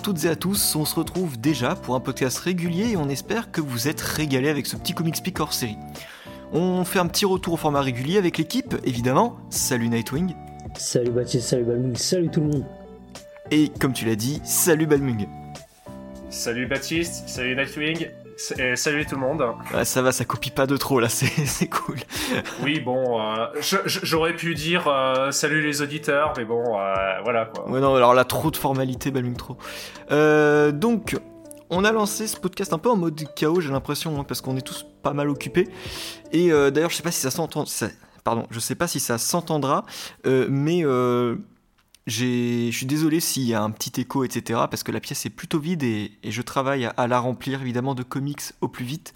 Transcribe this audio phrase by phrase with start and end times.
[0.00, 2.96] Bonjour à toutes et à tous, on se retrouve déjà pour un podcast régulier et
[2.96, 5.76] on espère que vous êtes régalés avec ce petit comic speak hors série.
[6.54, 9.36] On fait un petit retour au format régulier avec l'équipe, évidemment.
[9.50, 10.34] Salut Nightwing.
[10.74, 12.64] Salut Baptiste, salut Balmung, salut tout le monde.
[13.50, 15.28] Et comme tu l'as dit, salut Balmung.
[16.30, 18.08] Salut Baptiste, salut Nightwing,
[18.58, 19.44] et salut tout le monde.
[19.74, 21.98] Ouais, ça va, ça copie pas de trop là, c'est cool.
[22.62, 23.46] Oui, bon, euh,
[23.86, 27.68] j'aurais pu dire euh, salut les auditeurs, mais bon, euh, voilà quoi.
[27.68, 29.56] Ouais, non, alors là, trop de formalités, Balmung, trop.
[30.72, 31.18] donc,
[31.72, 34.56] on a lancé ce podcast un peu en mode chaos, j'ai l'impression, hein, parce qu'on
[34.56, 35.68] est tous pas mal occupés.
[36.32, 37.64] Et d'ailleurs, je sais pas si ça s'entend.
[38.24, 39.84] Pardon, je sais pas si ça s'entendra,
[40.24, 40.84] mais
[42.10, 45.30] je suis désolé s'il y a un petit écho, etc., parce que la pièce est
[45.30, 49.12] plutôt vide et, je travaille à, la remplir évidemment de comics au plus vite.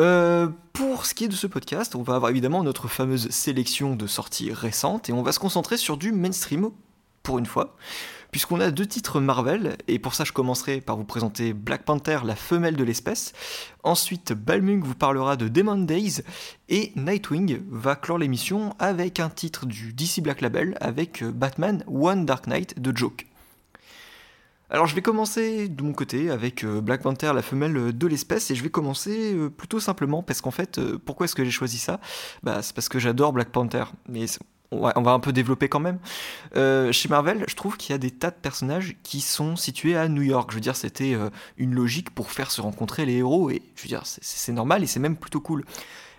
[0.00, 3.94] Euh, pour ce qui est de ce podcast, on va avoir évidemment notre fameuse sélection
[3.94, 6.70] de sorties récentes et on va se concentrer sur du mainstream
[7.22, 7.76] pour une fois
[8.32, 12.18] puisqu'on a deux titres Marvel, et pour ça je commencerai par vous présenter Black Panther,
[12.24, 13.34] la femelle de l'espèce.
[13.84, 16.22] Ensuite, Balmung vous parlera de Demon Days,
[16.68, 22.26] et Nightwing va clore l'émission avec un titre du DC Black Label avec Batman One
[22.26, 23.26] Dark Knight de Joke.
[24.72, 28.50] Alors je vais commencer de mon côté avec euh, Black Panther, la femelle de l'espèce,
[28.50, 31.50] et je vais commencer euh, plutôt simplement parce qu'en fait, euh, pourquoi est-ce que j'ai
[31.50, 32.00] choisi ça?
[32.42, 34.24] Bah, C'est parce que j'adore Black Panther, mais
[34.72, 35.98] on va un peu développer quand même.
[36.56, 39.96] Euh, chez Marvel, je trouve qu'il y a des tas de personnages qui sont situés
[39.96, 40.50] à New York.
[40.50, 43.82] Je veux dire, c'était euh, une logique pour faire se rencontrer les héros, et je
[43.82, 45.64] veux dire, c'est normal et c'est même plutôt cool.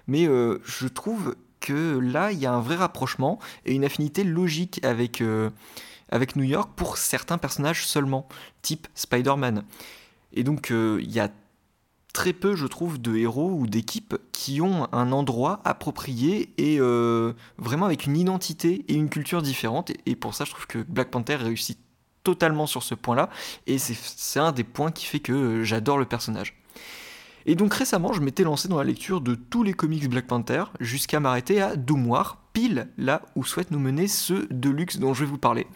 [0.07, 4.23] Mais euh, je trouve que là, il y a un vrai rapprochement et une affinité
[4.23, 5.23] logique avec,
[6.09, 8.27] avec New York pour certains personnages seulement,
[8.61, 9.63] type Spider-Man.
[10.33, 11.29] Et donc, il y a
[12.13, 17.34] très peu, je trouve, de héros ou d'équipes qui ont un endroit approprié et euh,
[17.57, 19.91] vraiment avec une identité et une culture différente.
[20.06, 21.79] Et, pour ça, je trouve que Black Panther réussit
[22.23, 23.29] totalement sur ce point-là.
[23.68, 26.56] Et c'est un des points qui fait que euh, j'adore le personnage.
[27.46, 30.63] Et donc récemment, je m'étais lancé dans la lecture de tous les comics Black Panther
[30.79, 32.16] jusqu'à m'arrêter à Doom
[32.53, 35.68] pile là où souhaite nous mener ce Deluxe dont je vais vous parler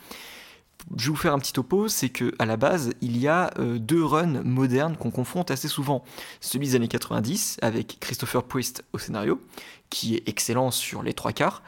[0.95, 3.51] je vais vous faire un petit topo, c'est que à la base, il y a
[3.59, 6.03] euh, deux runs modernes qu'on confronte assez souvent.
[6.39, 9.41] Celui des années 90 avec Christopher Priest au scénario,
[9.89, 11.61] qui est excellent sur les trois quarts,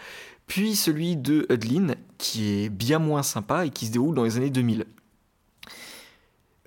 [0.47, 4.37] puis celui de Hudlin, qui est bien moins sympa et qui se déroule dans les
[4.37, 4.85] années 2000.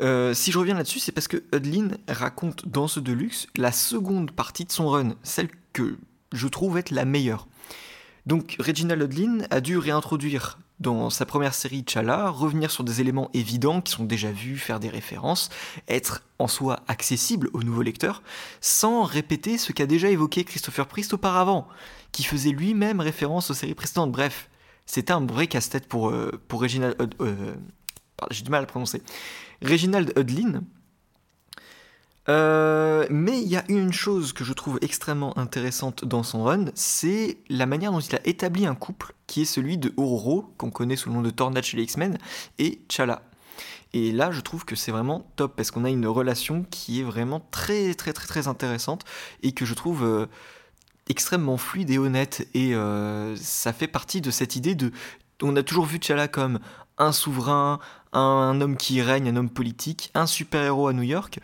[0.01, 4.31] Euh, si je reviens là-dessus, c'est parce que Hudlin raconte dans ce Deluxe la seconde
[4.31, 5.97] partie de son run, celle que
[6.33, 7.47] je trouve être la meilleure.
[8.27, 13.31] Donc Reginald Hudlin a dû réintroduire dans sa première série Chala, revenir sur des éléments
[13.33, 15.49] évidents qui sont déjà vus, faire des références,
[15.89, 18.23] être en soi accessible aux nouveaux lecteurs,
[18.61, 21.69] sans répéter ce qu'a déjà évoqué Christopher Priest auparavant,
[22.11, 24.13] qui faisait lui-même référence aux séries précédentes.
[24.13, 24.51] Bref,
[24.85, 26.97] c'était un vrai casse-tête pour, euh, pour Reginald...
[27.21, 27.55] Euh,
[28.31, 29.03] j'ai du mal à prononcer.
[29.63, 30.63] Reginald Hudlin,
[32.29, 36.67] euh, mais il y a une chose que je trouve extrêmement intéressante dans son run,
[36.75, 40.71] c'est la manière dont il a établi un couple qui est celui de Ororo, qu'on
[40.71, 42.19] connaît sous le nom de Tornado chez les X-Men,
[42.59, 43.23] et Chala.
[43.93, 47.05] Et là, je trouve que c'est vraiment top parce qu'on a une relation qui est
[47.05, 49.05] vraiment très très très très intéressante
[49.43, 50.27] et que je trouve euh,
[51.09, 52.49] extrêmement fluide et honnête.
[52.55, 54.93] Et euh, ça fait partie de cette idée de.
[55.43, 56.61] On a toujours vu Chala comme
[56.97, 57.81] un souverain,
[58.13, 61.41] un homme qui règne, un homme politique, un super-héros à New York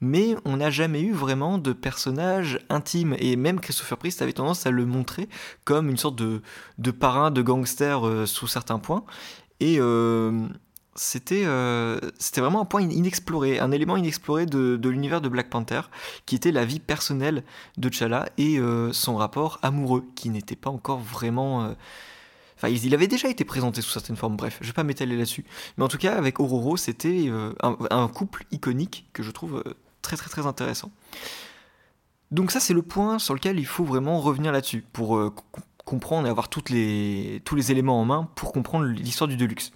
[0.00, 3.14] mais on n'a jamais eu vraiment de personnage intime.
[3.18, 5.28] Et même Christopher Priest avait tendance à le montrer
[5.64, 6.42] comme une sorte de,
[6.78, 9.04] de parrain, de gangster euh, sous certains points.
[9.60, 10.46] Et euh,
[10.94, 15.50] c'était euh, c'était vraiment un point inexploré, un élément inexploré de, de l'univers de Black
[15.50, 15.82] Panther,
[16.24, 17.44] qui était la vie personnelle
[17.76, 18.58] de T'Challa et
[18.92, 21.74] son rapport amoureux, qui n'était pas encore vraiment...
[22.56, 25.46] Enfin, il avait déjà été présenté sous certaines formes, bref, je vais pas m'étaler là-dessus.
[25.78, 27.30] Mais en tout cas, avec Ororo, c'était
[27.62, 29.62] un, couple iconique que je trouve
[30.02, 30.90] très très très intéressant.
[32.30, 35.34] Donc ça c'est le point sur lequel il faut vraiment revenir là-dessus pour euh,
[35.84, 39.72] comprendre et avoir tous les éléments en main pour comprendre l'histoire du Deluxe.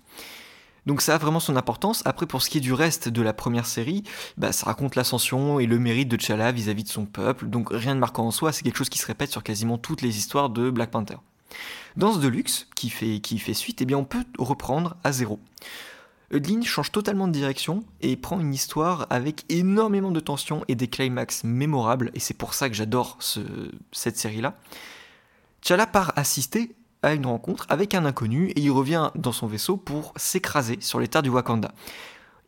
[0.86, 2.02] Donc ça a vraiment son importance.
[2.04, 4.02] Après, pour ce qui est du reste de la première série,
[4.36, 7.46] bah, ça raconte l'ascension et le mérite de T'Challa vis-à-vis de son peuple.
[7.46, 10.02] Donc rien de marquant en soi, c'est quelque chose qui se répète sur quasiment toutes
[10.02, 11.16] les histoires de Black Panther.
[11.96, 15.38] Dans ce Deluxe, qui fait, qui fait suite, eh bien on peut reprendre à zéro.
[16.34, 20.88] Eudlin change totalement de direction et prend une histoire avec énormément de tension et des
[20.88, 23.18] climax mémorables, et c'est pour ça que j'adore
[23.92, 24.54] cette série-là.
[25.60, 29.76] T'Challa part assister à une rencontre avec un inconnu et il revient dans son vaisseau
[29.76, 31.72] pour s'écraser sur les terres du Wakanda.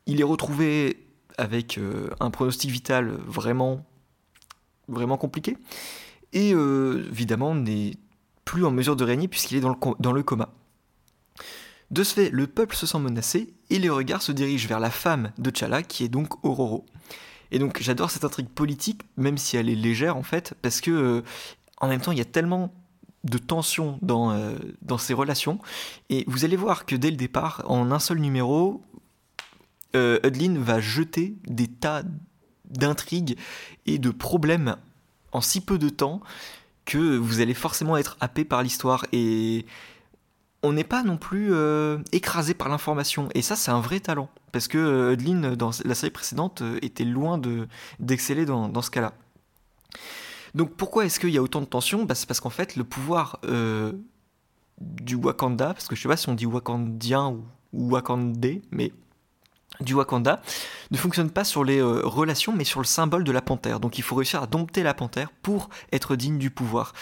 [0.06, 1.06] Il est retrouvé
[1.38, 3.84] avec euh, un pronostic vital vraiment,
[4.88, 5.56] vraiment compliqué
[6.32, 7.92] et euh, évidemment n'est
[8.44, 10.50] plus en mesure de régner puisqu'il est dans le coma.
[11.90, 14.90] De ce fait, le peuple se sent menacé et les regards se dirigent vers la
[14.90, 16.84] femme de T'Challa qui est donc Ororo.
[17.52, 20.90] Et donc j'adore cette intrigue politique, même si elle est légère en fait, parce que
[20.90, 21.22] euh,
[21.80, 22.72] en même temps il y a tellement
[23.24, 25.58] de tension dans, euh, dans ces relations.
[26.10, 28.82] Et vous allez voir que dès le départ, en un seul numéro,
[29.94, 30.18] euh,
[30.58, 32.02] va jeter des tas
[32.66, 33.38] d'intrigues
[33.86, 34.76] et de problèmes
[35.32, 36.20] en si peu de temps
[36.84, 39.06] que vous allez forcément être happé par l'histoire.
[39.12, 39.66] Et
[40.66, 43.28] on n'est pas non plus euh, écrasé par l'information.
[43.34, 44.28] Et ça, c'est un vrai talent.
[44.50, 47.40] Parce que Hudlin, dans la série précédente, euh, était loin
[48.00, 49.12] d'exceller dans, ce cas-là.
[50.54, 52.84] Donc pourquoi est-ce qu'il y a autant de tension bah, C'est parce qu'en fait, le
[52.84, 53.92] pouvoir euh,
[54.80, 58.92] du Wakanda, parce que je sais pas si on dit Wakandien ou, ou Wakandé, mais
[59.80, 60.40] du Wakanda,
[60.90, 63.78] ne fonctionne pas sur les relations, mais sur le symbole de la panthère.
[63.78, 66.92] Donc il faut réussir à dompter la panthère pour être digne du pouvoir.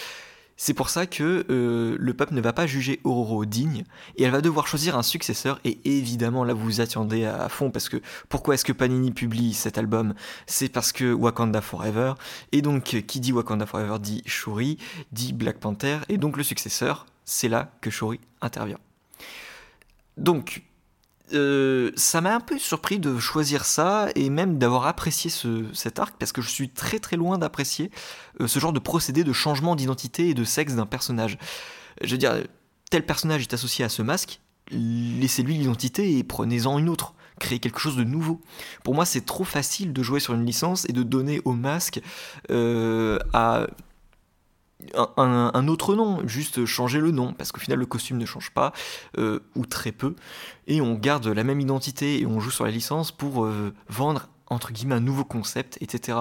[0.56, 3.85] C'est pour ça que euh, le peuple ne va pas juger Ororo digne
[4.17, 5.61] et elle va devoir choisir un successeur.
[5.65, 9.53] Et évidemment, là, vous vous attendez à, fond parce que pourquoi est-ce que Panini publie
[9.53, 10.15] cet album?
[10.47, 12.15] C'est parce que Wakanda Forever.
[12.53, 14.79] Et donc, qui dit Wakanda Forever dit Shuri,
[15.12, 15.99] dit Black Panther.
[16.09, 18.79] Et donc, le successeur, c'est là que Shuri intervient.
[20.17, 20.62] Donc,
[21.32, 25.31] euh, ça m'a un peu surpris de choisir ça et même d'avoir apprécié
[25.73, 27.91] cet arc parce que je suis très très loin d'apprécier
[28.41, 31.38] euh, ce genre de procédé de changement d'identité et de sexe d'un personnage.
[32.03, 32.43] Je veux dire,
[32.91, 34.41] tel personnage est associé à ce masque,
[34.71, 37.15] laissez-lui l'identité et prenez-en une autre.
[37.41, 38.41] Créez quelque chose de nouveau.
[38.85, 42.00] Pour moi, c'est trop facile de jouer sur une licence et de donner au masque
[42.50, 43.67] euh, à
[45.16, 48.72] un, autre nom, juste changer le nom, parce qu'au final le costume ne change pas,
[49.19, 50.14] euh, ou très peu,
[50.66, 54.28] et on garde la même identité et on joue sur la licence pour euh, vendre
[54.48, 56.19] entre guillemets un nouveau concept, etc.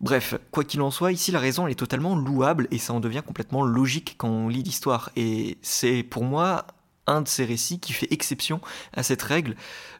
[0.00, 3.22] Bref, quoi qu'il en soit, ici la raison est totalement louable et ça en devient
[3.24, 5.10] complètement logique quand on lit l'histoire.
[5.16, 6.66] Et c'est pour moi
[7.06, 8.60] un de ces récits qui fait exception
[8.92, 9.54] à cette règle.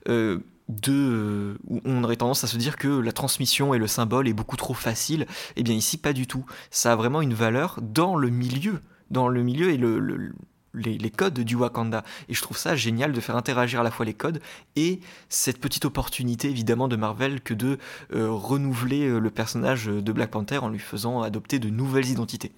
[0.09, 4.29] Euh, de où on aurait tendance à se dire que la transmission et le symbole
[4.29, 5.27] est beaucoup trop facile.
[5.57, 6.45] Eh bien ici pas du tout.
[6.71, 8.81] Ça a vraiment une valeur dans le milieu,
[9.11, 10.33] dans le milieu et le,
[10.75, 12.05] les, codes du Wakanda.
[12.29, 14.41] Et je trouve ça génial de faire interagir à la fois les codes
[14.77, 17.79] et cette petite opportunité évidemment de Marvel que de
[18.15, 22.53] euh, renouveler euh, le personnage de Black Panther en lui faisant adopter de nouvelles identités.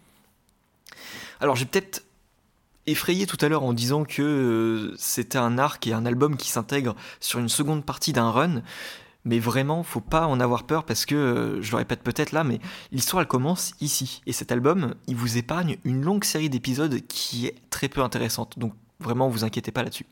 [1.40, 2.04] Alors j'ai peut-être
[2.86, 6.50] effrayé tout à l'heure en disant que euh, c'était un arc et un album qui
[6.50, 8.62] s'intègre sur une seconde partie d'un run.
[9.26, 12.44] Mais vraiment, faut pas en avoir peur parce que, euh, je le répète peut-être là,
[12.44, 12.60] mais
[12.92, 14.20] l'histoire elle commence ici.
[14.26, 18.58] Et cet album, il vous épargne une longue série d'épisodes qui est très peu intéressante.
[18.58, 20.06] Donc vraiment, vous inquiétez pas là-dessus.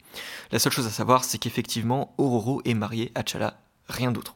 [0.50, 4.34] La seule chose à savoir, c'est qu'effectivement, Ororo est marié à Chala, rien d'autre.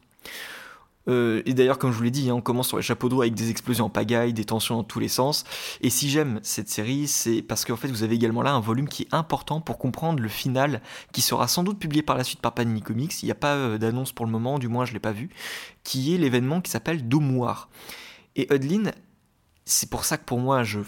[1.08, 3.22] Euh, et d'ailleurs, comme je vous l'ai dit, hein, on commence sur les chapeaux d'eau
[3.22, 5.44] avec des explosions en pagaille, des tensions dans tous les sens.
[5.80, 8.88] Et si j'aime cette série, c'est parce qu'en fait, vous avez également là un volume
[8.88, 10.80] qui est important pour comprendre le final,
[11.12, 13.22] qui sera sans doute publié par la suite par Panini Comics.
[13.22, 15.12] Il n'y a pas euh, d'annonce pour le moment, du moins je ne l'ai pas
[15.12, 15.30] vu,
[15.84, 17.68] qui est l'événement qui s'appelle Domoir.
[18.34, 18.90] Et Hudlin,
[19.64, 20.78] c'est pour ça que pour moi, je,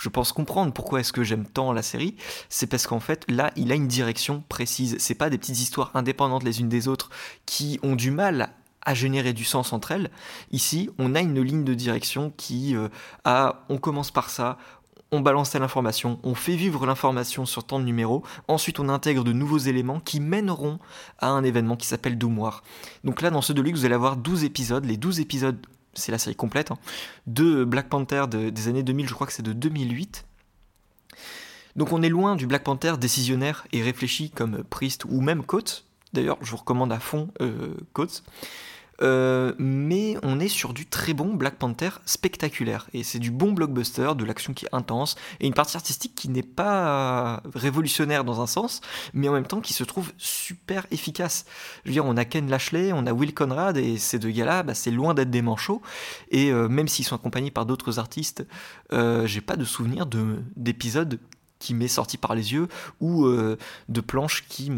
[0.00, 2.16] je pense comprendre pourquoi est-ce que j'aime tant la série.
[2.48, 4.96] C'est parce qu'en fait, là, il a une direction précise.
[4.98, 7.10] C'est pas des petites histoires indépendantes les unes des autres
[7.44, 8.50] qui ont du mal
[8.86, 10.10] à générer du sens entre elles.
[10.52, 12.88] Ici, on a une ligne de direction qui euh,
[13.24, 14.56] a, on commence par ça,
[15.12, 19.32] on balance l'information, on fait vivre l'information sur tant de numéros, ensuite on intègre de
[19.32, 20.78] nouveaux éléments qui mèneront
[21.18, 22.62] à un événement qui s'appelle Doumoir.
[23.04, 25.58] Donc là, dans ce de luxe, vous allez avoir 12 épisodes, les 12 épisodes,
[25.94, 26.78] c'est la série complète, hein,
[27.26, 30.24] de Black Panther des années 2000, je crois que c'est de 2008.
[31.76, 35.85] Donc on est loin du Black Panther décisionnaire et réfléchi comme Priest ou même Coates.
[36.16, 38.22] D'ailleurs, je vous recommande à fond euh, Coates.
[39.02, 42.88] Euh, mais on est sur du très bon Black Panther spectaculaire.
[42.94, 46.30] Et c'est du bon blockbuster, de l'action qui est intense, et une partie artistique qui
[46.30, 48.80] n'est pas révolutionnaire dans un sens,
[49.12, 51.44] mais en même temps qui se trouve super efficace.
[51.84, 54.62] Je veux dire, on a Ken Lashley, on a Will Conrad, et ces deux gars-là,
[54.62, 55.82] bah, c'est loin d'être des manchots.
[56.30, 58.46] Et euh, même s'ils sont accompagnés par d'autres artistes,
[58.90, 60.06] j'ai pas de souvenir
[60.56, 61.20] d'épisodes
[61.58, 62.68] qui m'est sorti par les yeux
[63.00, 64.70] ou de planches qui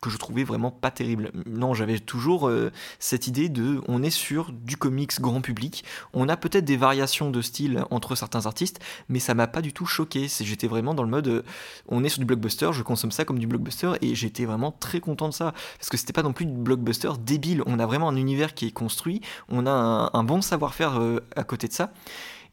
[0.00, 1.30] que je trouvais vraiment pas terrible.
[1.46, 6.28] Non, j'avais toujours euh, cette idée de on est sur du comics grand public, on
[6.28, 9.86] a peut-être des variations de style entre certains artistes, mais ça m'a pas du tout
[9.86, 10.28] choqué.
[10.28, 11.42] J'étais vraiment dans le mode euh,
[11.88, 15.00] on est sur du blockbuster, je consomme ça comme du blockbuster et j'étais vraiment très
[15.00, 17.62] content de ça parce que c'était pas non plus du blockbuster débile.
[17.66, 21.44] On a vraiment un univers qui est construit, on a un, bon savoir-faire euh, à
[21.44, 21.92] côté de ça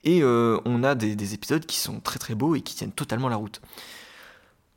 [0.03, 3.29] et on a des, des épisodes qui sont très très beaux et qui tiennent totalement
[3.29, 3.61] la route.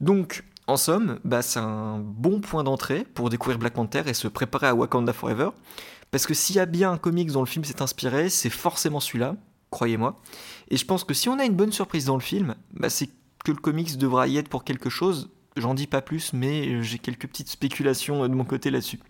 [0.02, 4.28] Donc en somme, bah, c'est un bon point d'entrée pour découvrir Black Panther et se
[4.28, 5.50] préparer à Wakanda Forever.
[6.10, 9.00] Parce que s'il y a bien un comics dont le film s'est inspiré, c'est forcément
[9.00, 9.36] celui-là,
[9.70, 10.16] croyez-moi.
[10.68, 13.08] Et je pense que si on a une bonne surprise dans le film, bah, c'est
[13.44, 16.98] que le comics devra y être pour quelque chose, j'en dis pas plus, mais j'ai
[16.98, 19.00] quelques petites spéculations de mon côté là-dessus.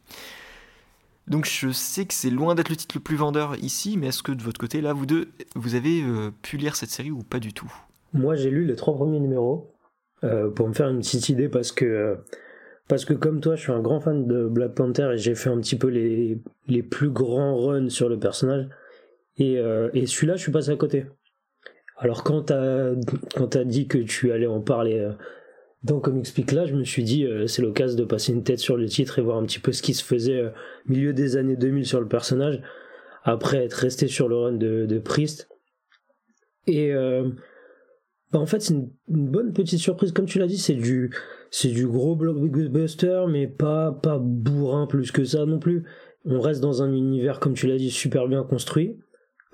[1.29, 4.23] Donc je sais que c'est loin d'être le titre le plus vendeur ici, mais est-ce
[4.23, 6.05] que de votre côté, là, vous deux, vous avez
[6.43, 7.73] pu lire cette série ou pas du tout?
[8.13, 9.74] Moi, j'ai lu les trois premiers numéros
[10.55, 12.19] pour me faire une petite idée parce que
[12.89, 15.49] parce que comme toi, je suis un grand fan de Black Panther et j'ai fait
[15.49, 16.39] un petit peu les,
[16.69, 18.69] les plus grands runs sur le personnage.
[19.39, 21.07] Et, euh, et celui-là, je suis passé à côté.
[21.97, 22.93] Alors quand t'as
[23.37, 25.13] quand as dit que tu allais en parler euh,
[25.85, 28.59] dans Comic Speak là, je me suis dit euh, c'est l'occasion de passer une tête
[28.59, 30.43] sur le titre et voir un petit peu ce qui se faisait
[30.87, 32.61] milieu des années 2000 sur le personnage
[33.23, 35.49] après être resté sur le run de, de Priest.
[36.67, 36.93] Et
[38.35, 41.15] bah en fait c'est une, bonne petite surprise comme tu l'as dit, c'est du
[41.53, 45.85] c'est du gros blockbuster, mais pas, pas bourrin plus que ça non plus.
[46.25, 48.99] On reste dans un univers, comme tu l'as dit, super bien construit,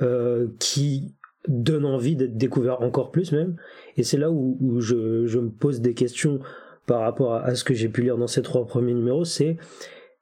[0.00, 1.14] euh, qui
[1.46, 3.56] donne envie d'être découvert encore plus même.
[3.98, 6.40] Et c'est là où, où je, je, me pose des questions
[6.86, 9.58] par rapport à, ce que j'ai pu lire dans ces trois premiers numéros, c'est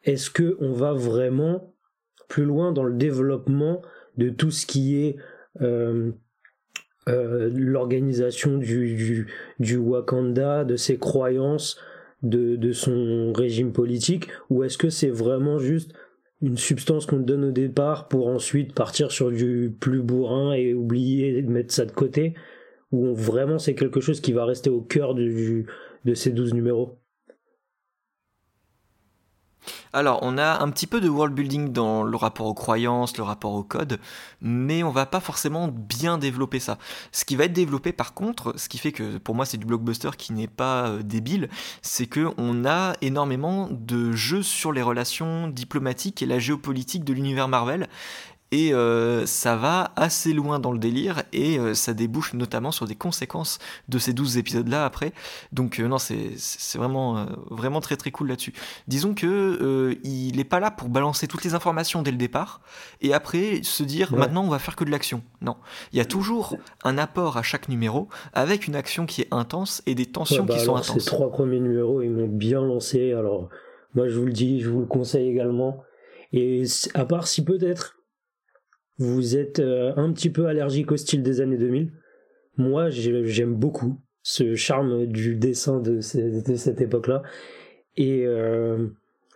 [0.02, 1.72] est-ce que on va vraiment
[2.26, 3.82] plus loin dans le développement
[4.16, 5.16] de tout ce qui est
[5.60, 6.10] euh,
[7.08, 9.26] euh, l'organisation du,
[9.76, 11.78] Wakanda, de ses croyances,
[12.22, 15.92] de, son régime politique, ou est-ce que c'est vraiment juste
[16.40, 21.42] une substance qu'on donne au départ pour ensuite partir sur du plus bourrin et oublier
[21.42, 22.34] de mettre ça de côté,
[22.92, 26.98] ou vraiment c'est quelque chose qui va rester au cœur de ces 12 numéros?
[29.92, 33.22] Alors, on a un petit peu de world building dans le rapport aux croyances, le
[33.22, 33.98] rapport au code,
[34.40, 36.78] mais on va pas forcément bien développer ça.
[37.12, 39.66] Ce qui va être développé par contre, ce qui fait que pour moi c'est du
[39.66, 41.48] blockbuster qui n'est pas euh, débile,
[41.82, 47.12] c'est que on a énormément de jeux sur les relations diplomatiques et la géopolitique de
[47.12, 47.88] l'univers Marvel
[48.50, 52.86] et euh, ça va assez loin dans le délire et euh, ça débouche notamment sur
[52.86, 55.12] des conséquences de ces 12 épisodes là après.
[55.52, 56.32] Donc euh, non c'est
[56.76, 58.54] vraiment vraiment très très cool là-dessus.
[58.86, 62.60] Disons que il n'est pas là pour balancer toutes les informations dès le départ
[63.00, 65.22] et après se dire maintenant on va faire que de l'action.
[65.42, 65.56] Non.
[65.92, 69.82] Il y a toujours un apport à chaque numéro avec une action qui est intense
[69.86, 70.98] et des tensions bah qui sont intenses.
[70.98, 73.12] ces trois premiers numéros ils m'ont bien lancé.
[73.12, 73.48] Alors
[73.94, 75.82] moi je vous le dis je vous le conseille également.
[76.32, 76.64] Et
[76.94, 77.97] à part si peut-être
[78.98, 81.92] vous êtes euh, un petit peu allergique au style des années 2000.
[82.56, 87.22] Moi, j'aime beaucoup ce charme du dessin de, cette époque-là.
[87.96, 88.88] Et euh,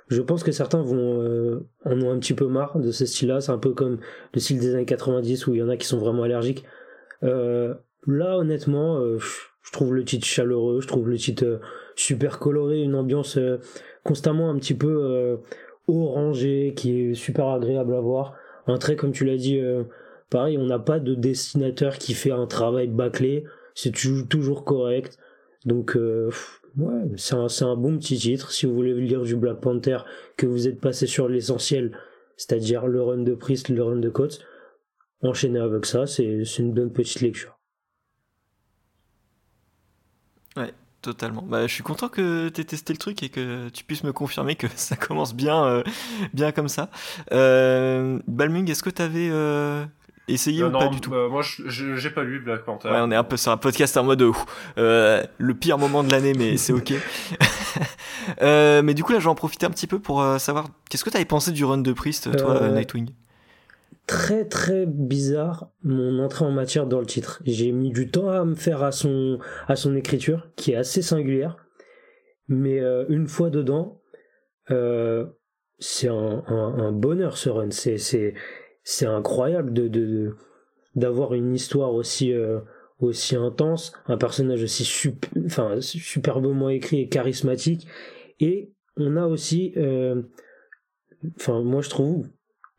[0.09, 3.41] je pense que certains vont euh, en ont un petit peu marre de ce style-là.
[3.41, 4.01] C'est un peu comme
[4.35, 6.65] le style des années 90 où il y en a qui sont vraiment allergiques.
[7.23, 11.61] là, honnêtement, je trouve le titre chaleureux, je trouve le titre
[11.95, 13.39] super coloré, une ambiance
[14.03, 15.39] constamment un petit peu
[15.87, 18.35] orangée qui est super agréable à voir
[18.67, 19.85] un trait comme tu l'as dit euh,
[20.31, 23.45] pareil on n'a pas de dessinateur qui fait un travail bâclé.
[23.75, 25.19] C'est toujours correct.
[25.65, 26.31] Donc euh,
[26.77, 28.51] ouais c'est un, bon petit titre.
[28.53, 29.99] Si vous voulez lire du Black Panther
[30.37, 31.97] que vous êtes passé sur l'essentiel
[32.37, 34.41] c'est-à-dire le run de Priest le run de Coates
[35.23, 36.07] enchaîner avec ça.
[36.07, 37.59] C'est une bonne petite lecture.
[40.57, 40.73] Ouais
[41.03, 41.43] Totalement.
[41.43, 44.13] Bah, je suis content que tu aies testé le truc et que tu puisses me
[44.13, 45.83] confirmer que ça commence bien, euh,
[46.33, 46.91] bien comme ça.
[47.33, 49.85] Euh, Balmung, est-ce que tu avais euh,
[50.29, 51.11] essayé ou pas du tout?
[51.11, 52.89] Moi, j'ai pas lu Black Panther.
[52.89, 54.25] Ouais, on est un peu sur un podcast en mode
[54.77, 56.93] le pire moment de l'année, mais c'est ok.
[58.41, 61.11] mais du coup, là, je vais en profiter un petit peu pour savoir qu'est-ce que
[61.11, 63.11] tu avais pensé du run de Priest, toi, Nightwing?
[64.07, 67.43] Très très bizarre mon entrée en matière dans le titre.
[67.45, 71.03] J'ai mis du temps à me faire à son, à son écriture, qui est assez
[71.03, 71.57] singulière.
[72.49, 74.01] Mais euh, une fois dedans,
[74.71, 75.27] euh,
[75.79, 77.71] c'est un, bonheur ce run.
[77.71, 78.35] C'est, c'est,
[78.83, 80.37] c'est incroyable de,
[80.95, 82.61] d'avoir une histoire aussi, euh,
[82.99, 85.13] aussi intense, un personnage aussi
[85.47, 87.87] enfin, superbement écrit et charismatique.
[88.41, 89.75] Et on a aussi,
[91.37, 92.29] enfin moi je trouve,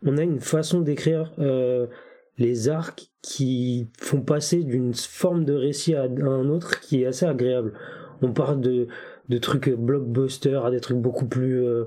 [0.05, 1.87] on a une façon d'écrire euh,
[2.37, 7.25] les arcs qui font passer d'une forme de récit à un autre qui est assez
[7.25, 7.73] agréable.
[8.21, 8.87] On parle de,
[9.29, 11.85] de trucs blockbuster à des trucs beaucoup plus euh,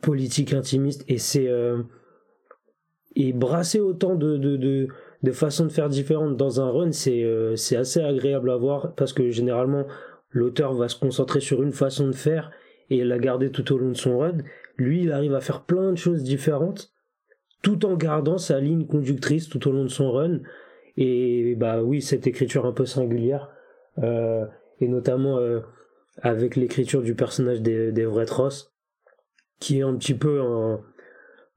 [0.00, 1.82] politiques, intimistes, et c'est euh,
[3.16, 4.88] et brasser autant de, de, de,
[5.22, 9.12] de, façons de faire différentes dans un run, c'est c'est assez agréable à voir parce
[9.12, 9.86] que généralement
[10.30, 12.50] l'auteur va se concentrer sur une façon de faire
[12.90, 14.38] et la garder tout au long de son run.
[14.76, 16.93] Lui, il arrive à faire plein de choses différentes
[17.64, 20.40] tout en gardant sa ligne conductrice tout au long de son run.
[20.96, 23.50] Et bah oui, cette écriture un peu singulière,
[23.98, 24.44] euh,
[24.80, 25.60] et notamment euh,
[26.22, 28.26] avec l'écriture du personnage des, des vrais
[29.58, 30.40] qui est un petit peu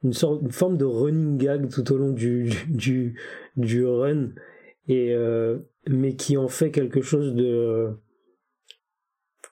[0.03, 3.19] une, sorte, une forme de running gag tout au long du, du,
[3.57, 4.29] du run,
[4.87, 7.91] et, euh, mais qui en fait quelque chose de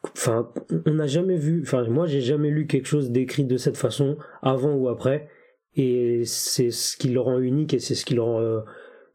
[0.04, 0.52] enfin,
[0.86, 4.18] on n'a jamais vu, enfin, moi, j'ai jamais lu quelque chose d'écrit de cette façon
[4.42, 5.30] avant ou après.
[5.76, 8.62] Et c'est ce qui le rend unique et c'est ce qui le rend, euh,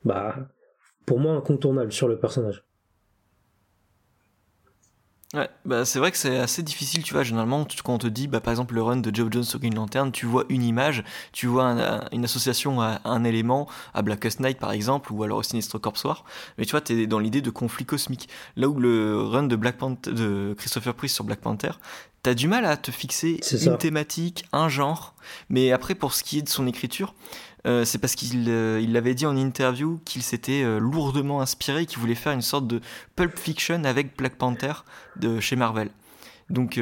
[0.04, 0.50] bah,
[1.06, 2.64] pour moi, incontournable sur le personnage.
[5.32, 7.22] Ouais, bah c'est vrai que c'est assez difficile, tu vois.
[7.22, 9.76] Généralement, quand on te dit, bah, par exemple, le run de Joe Jones sur Green
[9.76, 11.76] Lantern, tu vois une image, tu vois
[12.10, 15.94] une association à un élément, à Blackest Night par exemple, ou alors au Sinistre Corps
[16.04, 16.24] War.
[16.58, 18.28] Mais tu vois, t'es dans l'idée de conflit cosmique.
[18.56, 21.70] Là où le run de, Black Panther, de Christopher Priest sur Black Panther,
[22.24, 25.14] t'as du mal à te fixer une thématique, un genre.
[25.48, 27.14] Mais après, pour ce qui est de son écriture,
[27.66, 31.98] euh, c'est parce qu'il euh, l'avait dit en interview qu'il s'était euh, lourdement inspiré, qu'il
[31.98, 32.80] voulait faire une sorte de
[33.16, 34.72] Pulp Fiction avec Black Panther
[35.16, 35.90] de chez Marvel.
[36.48, 36.80] Donc,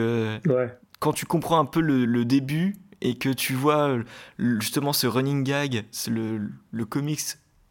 [0.98, 3.98] quand tu comprends un peu le, début et que tu vois
[4.38, 7.20] justement ce running gag, le, le comics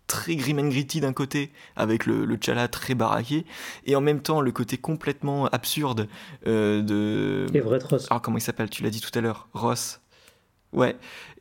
[0.06, 3.46] très grim and gritty d'un côté, avec le, le chala très baraqué,
[3.86, 6.08] et en même temps le côté complètement absurde
[6.46, 7.48] de...
[7.52, 8.06] Everett Ross.
[8.12, 8.70] Alors comment il s'appelle?
[8.70, 10.00] Tu l'as dit tout à l'heure, Ross.
[10.72, 10.92] Ouais.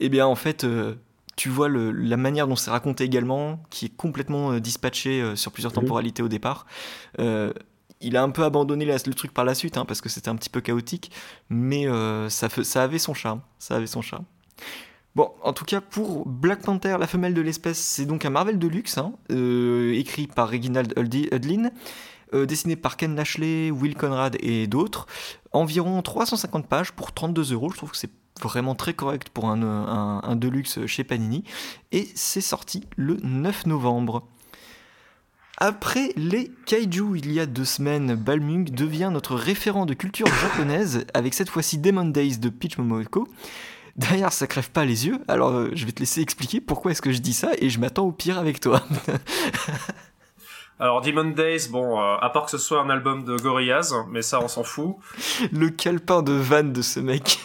[0.00, 0.64] Et eh bien en fait,
[1.36, 5.52] tu vois la manière dont c'est raconté également, qui est complètement euh, dispatché euh, sur
[5.52, 6.66] plusieurs temporalités au départ.
[7.20, 7.52] Euh,
[8.00, 10.36] il a un peu abandonné le truc par la suite, hein, parce que c'était un
[10.36, 11.10] petit peu chaotique,
[11.48, 11.86] mais
[12.28, 13.40] ça, ça avait son charme.
[13.58, 14.24] Ça avait son charme.
[15.14, 18.58] Bon, en tout cas, pour Black Panther, la femelle de l'espèce, c'est donc un Marvel
[18.58, 21.70] de luxe, hein, écrit par Reginald Hudlin,
[22.34, 25.06] dessiné par Ken Lashley, Will Conrad et d'autres.
[25.52, 27.70] Environ 350 pages pour 32 euros.
[27.70, 28.10] Je trouve que c'est
[28.42, 29.62] vraiment très correct pour un,
[30.22, 31.44] un, Deluxe chez Panini.
[31.92, 34.26] Et c'est sorti le 9 novembre.
[35.58, 41.06] Après les kaiju il y a deux semaines, Balmung devient notre référent de culture japonaise
[41.14, 43.26] avec cette fois-ci Demon Days de Peach Momoko.
[43.96, 47.00] Derrière, ça crève pas les yeux, alors euh, je vais te laisser expliquer pourquoi est-ce
[47.00, 48.82] que je dis ça et je m'attends au pire avec toi.
[50.78, 54.20] Alors Demon Days, bon, euh, à part que ce soit un album de Gorillaz, mais
[54.20, 54.96] ça on s'en fout.
[55.52, 57.38] Le calepin de van de ce mec.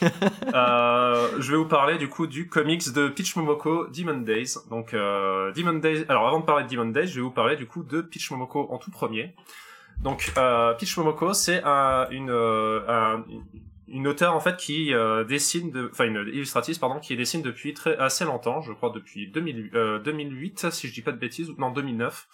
[0.53, 4.55] euh, je vais vous parler du coup du comics de Peach Momoko, Demon Days.
[4.69, 6.03] Donc euh, Demon Days.
[6.09, 8.31] Alors avant de parler de Demon Days, je vais vous parler du coup de Peach
[8.31, 9.33] Momoko en tout premier.
[10.03, 13.23] Donc euh, Peach Momoko, c'est un, une un,
[13.87, 17.73] une auteure en fait qui euh, dessine, de, enfin une illustratrice pardon, qui dessine depuis
[17.73, 19.71] très assez longtemps, je crois depuis 2000,
[20.03, 22.27] 2008 si je dis pas de bêtises, ou non 2009.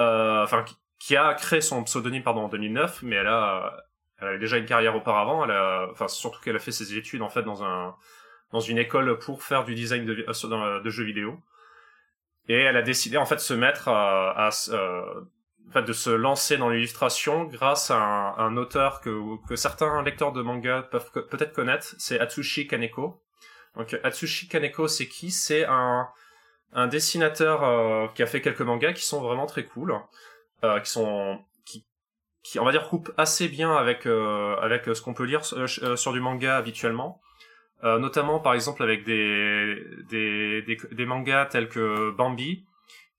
[0.00, 0.64] Euh, enfin
[0.98, 3.84] qui a créé son pseudonyme pardon en 2009, mais elle a
[4.18, 5.44] elle avait déjà une carrière auparavant.
[5.44, 7.96] Elle a, enfin surtout qu'elle a fait ses études en fait dans un
[8.52, 11.40] dans une école pour faire du design de, euh, de jeux vidéo.
[12.48, 15.22] Et elle a décidé en fait de se mettre à, à euh,
[15.72, 20.32] fait, de se lancer dans l'illustration grâce à un, un, auteur que, que certains lecteurs
[20.32, 23.22] de manga peuvent peut-être connaître, c'est Atsushi Kaneko.
[23.76, 25.30] Donc Atsushi Kaneko, c'est qui?
[25.30, 26.08] C'est un
[26.72, 29.94] un dessinateur euh, qui a fait quelques mangas qui sont vraiment très cool,
[30.64, 31.86] euh, qui sont qui,
[32.42, 36.12] qui on va dire coupe assez bien avec euh, avec ce qu'on peut lire sur
[36.12, 37.20] du manga habituellement.
[37.82, 39.76] notamment par exemple avec des,
[40.08, 42.64] des, des, mangas tels que Bambi,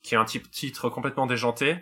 [0.02, 1.78] qui est un type titre complètement déjanté.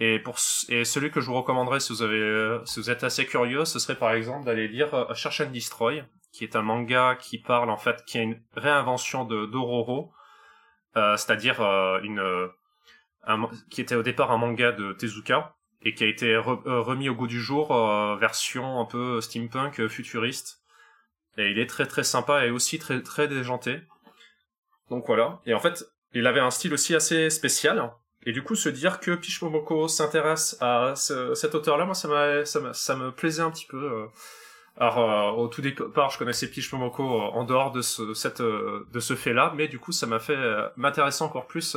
[0.00, 0.36] Et pour
[0.70, 3.78] et celui que je vous recommanderais si vous avez si vous êtes assez curieux, ce
[3.78, 7.76] serait par exemple d'aller lire Search and Destroy, qui est un manga qui parle en
[7.76, 10.21] fait qui est une réinvention de d'Ororo, euh,
[11.16, 12.48] c'est-à-dire euh, une euh,
[13.26, 17.14] un, qui était au départ un manga de Tezuka et qui a été remis au
[17.14, 17.74] goût du jour
[18.16, 20.60] version un peu steampunk futuriste.
[21.38, 23.80] Et il est très très sympa et aussi très très déjanté.
[24.90, 25.40] Donc voilà.
[25.44, 27.90] Et en fait il avait un style aussi assez spécial.
[28.24, 32.44] Et du coup se dire que Peach Momoko s'intéresse à cet auteur là moi ça,
[32.44, 34.08] ça, ça me plaisait un petit peu
[34.76, 38.86] alors euh, au tout départ, je connaissais Peach euh, en dehors de ce cette euh,
[38.92, 40.38] de ce fait-là, mais du coup, ça m'a fait
[40.76, 41.76] m'intéresser encore plus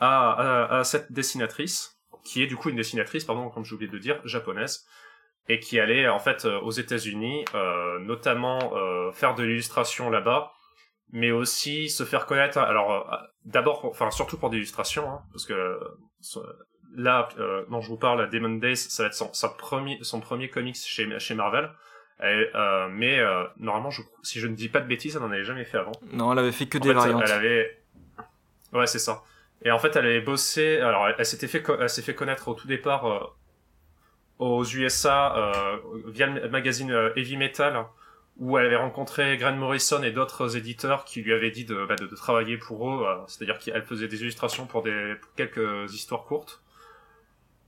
[0.00, 4.20] à, cette dessinatrice, qui est du coup une dessinatrice, pardon, comme j'ai oublié de dire,
[4.24, 4.84] japonaise,
[5.48, 7.44] et qui allait en fait aux États-Unis,
[8.00, 8.72] notamment
[9.12, 10.52] faire de l'illustration là-bas,
[11.12, 12.58] mais aussi se faire connaître.
[12.58, 15.78] Alors d'abord, enfin surtout pour des illustrations, hein, parce que
[16.96, 20.48] là, euh, dont je vous parle, Demon Days, ça va être son, premier, son premier
[20.48, 21.70] comics chez, chez Marvel.
[22.22, 25.44] Euh, mais euh, normalement, je, si je ne dis pas de bêtises, elle n'en avait
[25.44, 25.92] jamais fait avant.
[26.12, 27.22] Non, elle avait fait que des variantes.
[27.26, 27.78] Elle avait...
[28.72, 29.22] Ouais, c'est ça.
[29.62, 30.78] Et en fait, elle avait bossé.
[30.80, 33.20] Alors, elle, s'était fait, elle s'est fait connaître au tout départ euh,
[34.38, 37.84] aux USA euh, via le magazine Heavy Metal,
[38.38, 41.96] où elle avait rencontré Grant Morrison et d'autres éditeurs qui lui avaient dit de, bah,
[41.96, 43.06] de, de travailler pour eux.
[43.28, 46.62] C'est-à-dire qu'elle faisait des illustrations pour des pour quelques histoires courtes.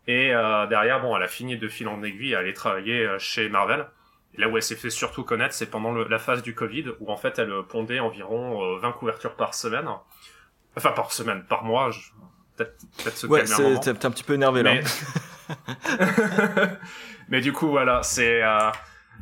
[0.08, 3.18] Et euh, derrière, bon, elle a fini de fil en aiguille à aller travailler euh,
[3.18, 3.86] chez Marvel.
[4.34, 7.12] Et là où elle s'est fait surtout connaître, c'est pendant la phase du Covid, où
[7.12, 9.88] en fait elle pondait environ 20 euh, couvertures par semaine.
[10.76, 11.90] Enfin, par semaine, par mois.
[12.56, 14.74] Peut-être peut se ouais, calmer t'es un petit peu énervé là.
[17.28, 18.70] mais du coup, voilà, c'est euh,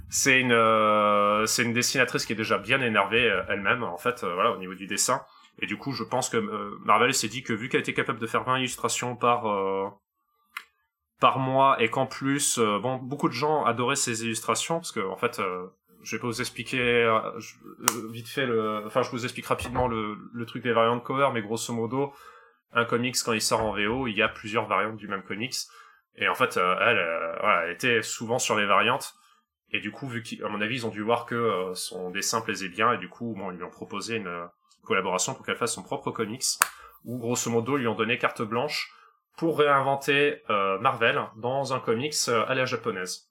[0.09, 4.25] c'est une euh, c'est une dessinatrice qui est déjà bien énervée euh, elle-même en fait,
[4.25, 5.23] euh, voilà, au niveau du dessin.
[5.61, 8.19] Et du coup, je pense que euh, Marvel s'est dit que vu qu'elle était capable
[8.19, 9.89] de faire 20 illustrations par euh,
[11.21, 15.01] par mois et qu'en plus, euh, bon, beaucoup de gens adoraient ses illustrations parce que
[15.01, 15.67] en fait, euh,
[16.07, 19.89] je vais pas vous expliquer euh, euh, vite fait le, enfin, je vous explique rapidement
[19.89, 22.13] le, le truc des variantes cover, mais grosso modo,
[22.73, 25.57] un comics quand il sort en VO, il y a plusieurs variantes du même comics.
[26.15, 29.15] Et en fait, euh, elle, voilà, elle était souvent sur les variantes.
[29.73, 32.69] Et du coup, vu qu'à mon avis, ils ont dû voir que son dessin plaisait
[32.69, 34.49] bien, et du coup, bon, ils lui ont proposé une
[34.85, 36.45] collaboration pour qu'elle fasse son propre comics,
[37.05, 38.93] où grosso modo, ils lui ont donné carte blanche
[39.37, 43.31] pour réinventer euh, Marvel dans un comics euh, à la japonaise.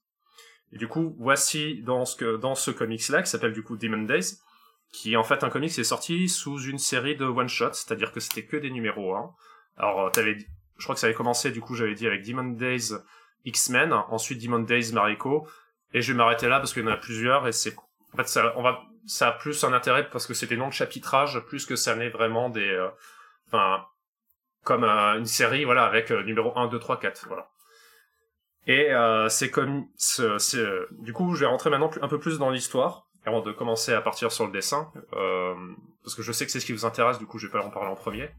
[0.72, 4.38] Et du coup, voici dans ce ce comics-là, qui s'appelle du coup Demon Days,
[4.92, 8.12] qui est en fait un comics qui est sorti sous une série de one-shots, c'est-à-dire
[8.12, 9.34] que c'était que des numéros 1.
[9.78, 10.38] Alors, euh, t'avais,
[10.78, 12.94] je crois que ça avait commencé, du coup, j'avais dit avec Demon Days
[13.46, 15.48] X-Men, ensuite Demon Days Mariko,
[15.94, 17.76] et je vais m'arrêter là parce qu'il y en a plusieurs, et c'est,
[18.14, 20.70] en fait, ça, on va, ça a plus un intérêt parce que c'est des noms
[20.70, 22.90] de chapitrage, plus que ça n'est vraiment des, euh,
[23.48, 23.86] enfin,
[24.66, 27.50] comme euh, une série, voilà, avec euh, numéro 1, 2, 3, 4, voilà.
[28.68, 30.28] Et euh, c'est comme, c'est,
[30.92, 34.02] du coup, je vais rentrer maintenant un peu plus dans l'histoire avant de commencer à
[34.02, 34.92] partir sur le dessin,
[36.04, 37.64] parce que je sais que c'est ce qui vous intéresse, du coup, je vais pas
[37.64, 38.30] en parler en premier.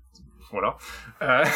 [0.53, 0.77] Voilà.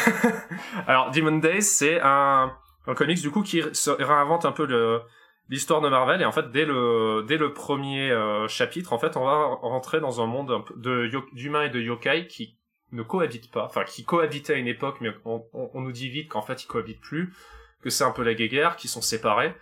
[0.87, 2.53] Alors, Demon Days, c'est un,
[2.87, 3.61] un comics du coup qui
[3.99, 5.01] réinvente un peu le
[5.49, 9.17] l'histoire de Marvel et en fait dès le dès le premier euh, chapitre en fait
[9.17, 12.57] on va rentrer dans un monde de d'humains et de yokai qui
[12.91, 13.65] ne cohabitent pas.
[13.65, 16.63] Enfin qui cohabitaient à une époque mais on, on, on nous dit vite qu'en fait
[16.63, 17.33] ils cohabitent plus
[17.81, 19.55] que c'est un peu la guéguerre qui sont séparés.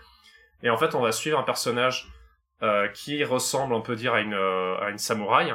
[0.63, 2.11] Et en fait on va suivre un personnage
[2.61, 5.53] euh, qui ressemble on peut dire à une euh, à une samouraï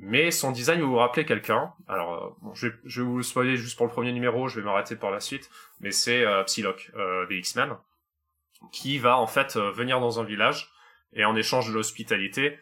[0.00, 1.72] mais son design va vous rappeler quelqu'un?
[1.88, 4.48] Alors euh, bon, je, vais, je vais vous le spoiler juste pour le premier numéro
[4.48, 5.50] je vais m'arrêter par la suite
[5.80, 6.90] mais c'est euh, Psylocke
[7.28, 7.76] des X-Men
[8.72, 10.70] qui va en fait venir dans un village
[11.12, 12.58] et en échange de l'hospitalité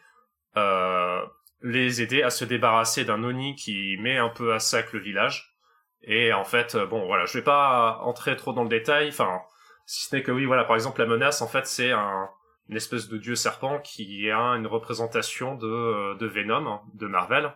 [1.63, 5.57] les aider à se débarrasser d'un Oni qui met un peu à sac le village
[6.03, 9.41] et en fait euh, bon voilà je vais pas entrer trop dans le détail enfin
[9.87, 12.29] si ce n'est que oui voilà par exemple la menace en fait c'est un
[12.69, 17.07] une espèce de dieu serpent qui a une représentation de euh, de Venom hein, de
[17.07, 17.53] Marvel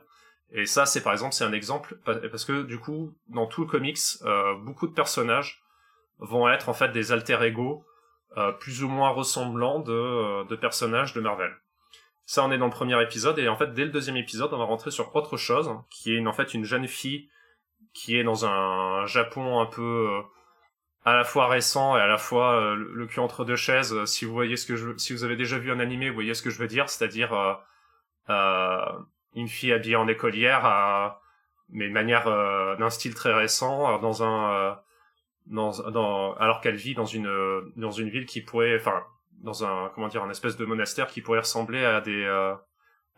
[0.53, 3.61] et ça c'est par exemple c'est un exemple pa- parce que du coup dans tout
[3.63, 5.63] le comics euh, beaucoup de personnages
[6.19, 7.85] vont être en fait des alter ego
[8.37, 11.51] euh, plus ou moins ressemblants de, de personnages de Marvel.
[12.31, 14.59] Ça, on est dans le premier épisode, et en fait, dès le deuxième épisode, on
[14.59, 17.29] va rentrer sur autre chose, qui est une, en fait une jeune fille
[17.93, 20.23] qui est dans un Japon un peu euh,
[21.05, 24.05] à la fois récent et à la fois euh, le cul entre deux chaises.
[24.05, 26.35] Si vous voyez ce que je, si vous avez déjà vu un animé, vous voyez
[26.35, 27.55] ce que je veux dire, c'est-à-dire euh,
[28.29, 28.93] euh,
[29.35, 31.23] une fille habillée en écolière, à,
[31.71, 32.27] mais de manière
[32.79, 34.79] d'un style très récent, dans un
[35.47, 39.03] dans, dans, alors qu'elle vit dans une dans une ville qui pourrait, enfin,
[39.41, 42.55] dans un comment dire, un espèce de monastère qui pourrait ressembler à des euh,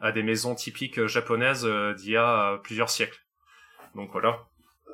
[0.00, 3.20] à des maisons typiques euh, japonaises euh, d'il y a plusieurs siècles.
[3.94, 4.46] Donc voilà,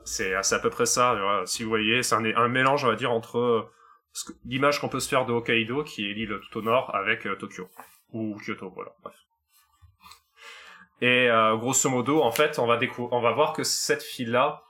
[0.05, 1.43] c'est à peu près ça.
[1.47, 3.71] Si vous voyez, c'est un, mélange, on va dire, entre
[4.45, 7.69] l'image qu'on peut se faire de Hokkaido, qui est l'île tout au nord, avec Tokyo
[8.11, 8.91] ou Kyoto, voilà.
[9.05, 9.15] Bref.
[11.01, 11.29] Et
[11.61, 12.81] grosso modo, en fait, on va
[13.13, 14.65] on va voir que cette fille-là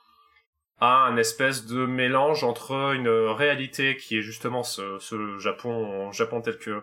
[0.81, 6.41] a un espèce de mélange entre une réalité qui est justement ce, ce Japon, Japon
[6.41, 6.83] tel que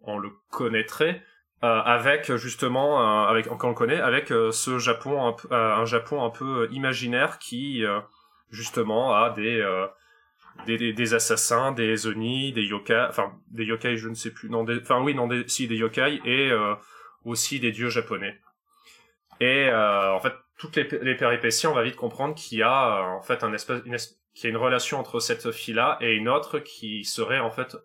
[0.00, 1.22] on le connaîtrait,
[1.62, 5.84] euh, avec justement, euh, avec quand on le connaît, avec euh, ce Japon, euh, un
[5.84, 8.00] Japon un peu imaginaire qui euh,
[8.50, 9.86] justement a des, euh,
[10.66, 14.50] des, des des assassins, des oni, des yokai, enfin des yokai, je ne sais plus,
[14.50, 16.74] non, enfin oui, non, des, si des yokai et euh,
[17.24, 18.38] aussi des dieux japonais.
[19.40, 23.18] Et euh, en fait, toutes les, péripéties, on va vite comprendre qu'il y a euh,
[23.18, 23.42] en fait
[24.44, 27.76] une relation entre cette fille-là et une autre qui serait en fait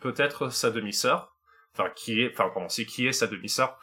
[0.00, 1.34] peut-être sa demi-sœur,
[1.72, 3.78] enfin qui est, enfin pardon, c'est qui est sa demi-sœur,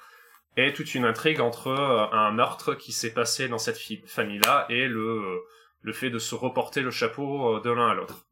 [0.58, 4.88] et toute une intrigue entre euh, un meurtre qui s'est passé dans cette famille-là et
[4.88, 5.42] le
[5.82, 8.26] le fait de se reporter le chapeau euh, de l'un à l'autre.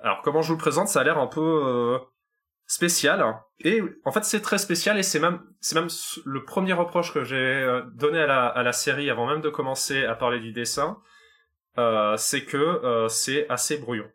[0.00, 1.98] Alors comment je vous le présente, ça a l'air un peu
[2.66, 3.24] spécial
[3.60, 5.88] et en fait c'est très spécial et c'est même c'est même
[6.24, 9.48] le premier reproche que j'ai euh, donné à la, à la série avant même de
[9.48, 10.98] commencer à parler du dessin
[11.78, 14.10] euh, c'est que euh, c'est assez brouillon.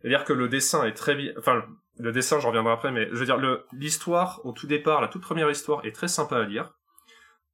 [0.00, 1.64] C'est à dire que le dessin est très bien enfin
[1.98, 3.38] le dessin j'en reviendrai après mais je veux dire
[3.72, 6.72] l'histoire au tout départ la toute première histoire est très sympa à lire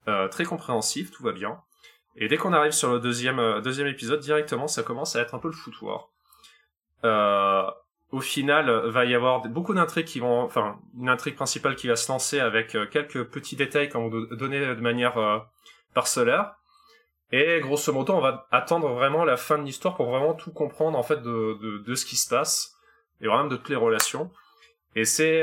[0.07, 1.63] euh, très compréhensif tout va bien.
[2.17, 5.35] Et dès qu'on arrive sur le deuxième euh, deuxième épisode directement ça commence à être
[5.35, 6.11] un peu le foutoir.
[7.05, 7.71] Euh,
[8.15, 11.89] au final, euh, va y avoir beaucoup d'intrigues qui vont, enfin, une intrigue principale qui
[11.89, 15.39] va se lancer avec euh, quelques petits détails qu'on va donner de manière euh,
[15.95, 16.55] parcellaire.
[17.33, 20.97] Et grosso modo, on va attendre vraiment la fin de l'histoire pour vraiment tout comprendre
[20.97, 22.77] en fait de, ce qui se passe.
[23.21, 24.31] et vraiment de toutes les relations.
[24.95, 25.43] Et c'est,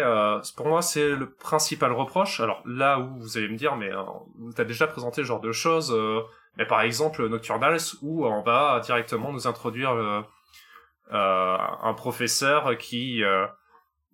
[0.55, 2.39] pour moi, c'est le principal reproche.
[2.39, 5.93] Alors là où vous allez me dire, mais avez déjà présenté ce genre de choses,
[6.57, 10.23] mais par exemple Nocturnals, où on va directement nous introduire
[11.11, 13.21] un professeur qui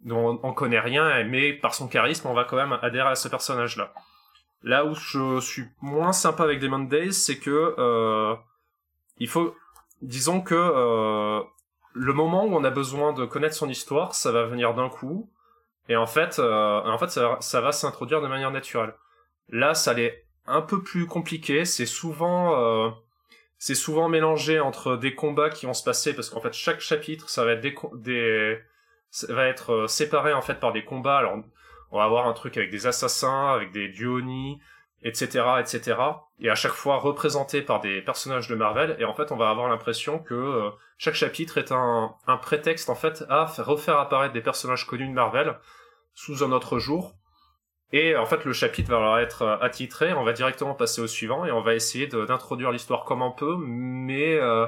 [0.04, 3.28] dont on connaît rien, mais par son charisme, on va quand même adhérer à ce
[3.28, 3.94] personnage-là.
[4.64, 8.36] Là où je suis moins sympa avec Demon Days, c'est que
[9.20, 9.56] il faut,
[10.02, 11.44] disons que
[11.94, 15.30] le moment où on a besoin de connaître son histoire, ça va venir d'un coup,
[15.90, 18.94] et en fait, euh, en fait, ça, ça va s'introduire de manière naturelle.
[19.50, 21.66] Là, ça l'est un peu plus compliqué.
[21.66, 22.90] C'est souvent, euh,
[23.58, 27.30] c'est souvent mélangé entre des combats qui vont se passer parce qu'en fait, chaque chapitre,
[27.30, 28.60] ça va être des, des
[29.10, 31.18] ça euh, séparé en fait par des combats.
[31.18, 31.38] Alors,
[31.92, 34.60] on va avoir un truc avec des assassins, avec des duonis,
[35.04, 35.98] etc., etc.
[36.40, 38.96] Et à chaque fois représenté par des personnages de Marvel.
[39.00, 42.90] Et en fait, on va avoir l'impression que euh, chaque chapitre est un, un, prétexte
[42.90, 45.58] en fait à faire, refaire apparaître des personnages connus de Marvel
[46.14, 47.16] sous un autre jour.
[47.94, 50.14] Et en fait, le chapitre va leur être euh, attitré.
[50.14, 53.56] On va directement passer au suivant et on va essayer d'introduire l'histoire comme on peut,
[53.58, 54.68] mais euh,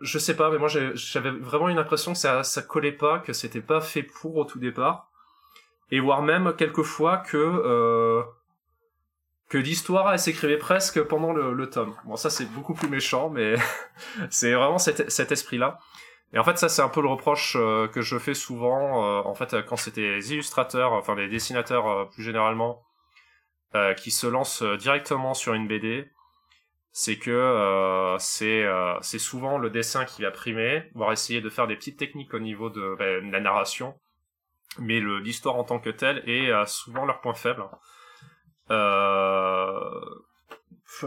[0.00, 3.60] je sais pas, mais moi j'avais vraiment une impression que ça, collait pas, que c'était
[3.60, 5.10] pas fait pour au tout départ,
[5.90, 8.22] et voire même quelquefois que euh,
[9.48, 11.94] que l'histoire s'écrivait presque pendant le, tome.
[12.04, 13.54] Bon ça c'est beaucoup plus méchant mais
[14.30, 15.78] c'est vraiment cet, cet esprit là.
[16.32, 19.22] Et en fait ça c'est un peu le reproche euh, que je fais souvent euh,
[19.22, 22.82] en fait quand c'était les illustrateurs enfin les dessinateurs euh, plus généralement
[23.98, 26.10] qui se lancent directement sur une BD,
[26.92, 28.64] c'est que c'est
[29.02, 32.38] c'est souvent le dessin qui va primer, voire essayer de faire des petites techniques au
[32.38, 33.94] niveau de, ben, la narration,
[34.78, 37.68] mais l'histoire en tant que telle est souvent leur point faible.
[38.70, 40.00] Euh,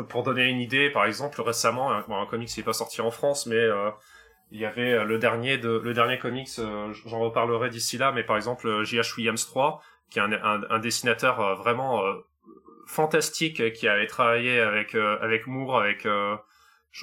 [0.09, 3.55] pour donner une idée, par exemple, récemment, un, qui n'est pas sorti en France, mais
[3.55, 3.89] euh,
[4.51, 6.49] il y avait euh, le dernier de le dernier comics,
[7.05, 9.15] j'en reparlerai d'ici là, mais par exemple J.H.
[9.17, 12.01] Williams 3, qui est un, un, un dessinateur vraiment
[12.87, 16.07] fantastique, qui avait travaillé avec avec Moore, avec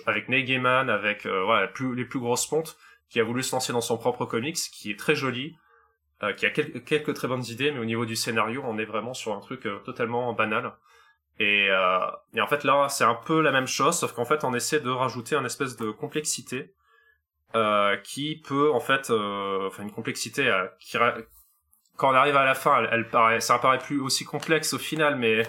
[0.06, 2.76] avec Neil avec voilà, plus, les plus grosses pontes,
[3.08, 5.56] qui a voulu se lancer dans son propre comics, qui est très joli,
[6.22, 9.12] euh, qui a quelques, très bonnes idées, mais au niveau du scénario, on est vraiment
[9.12, 10.72] sur un truc euh, totalement banal.
[11.38, 11.98] Et, euh,
[12.32, 14.80] et, en fait là, c'est un peu la même chose, sauf qu'en fait, on essaie
[14.80, 16.72] de rajouter une espèce de complexité
[17.56, 20.96] euh, qui peut en fait, euh, enfin une complexité qui,
[21.96, 25.42] quand on arrive à la fin, paraît, ça paraît plus aussi complexe au final, mais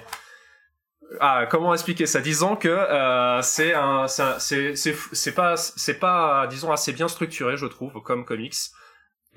[1.20, 2.20] ah, comment expliquer ça?
[2.20, 3.74] Disons que euh, c'est
[5.36, 8.56] pas c'est pas disons assez bien structuré, je trouve, comme comics.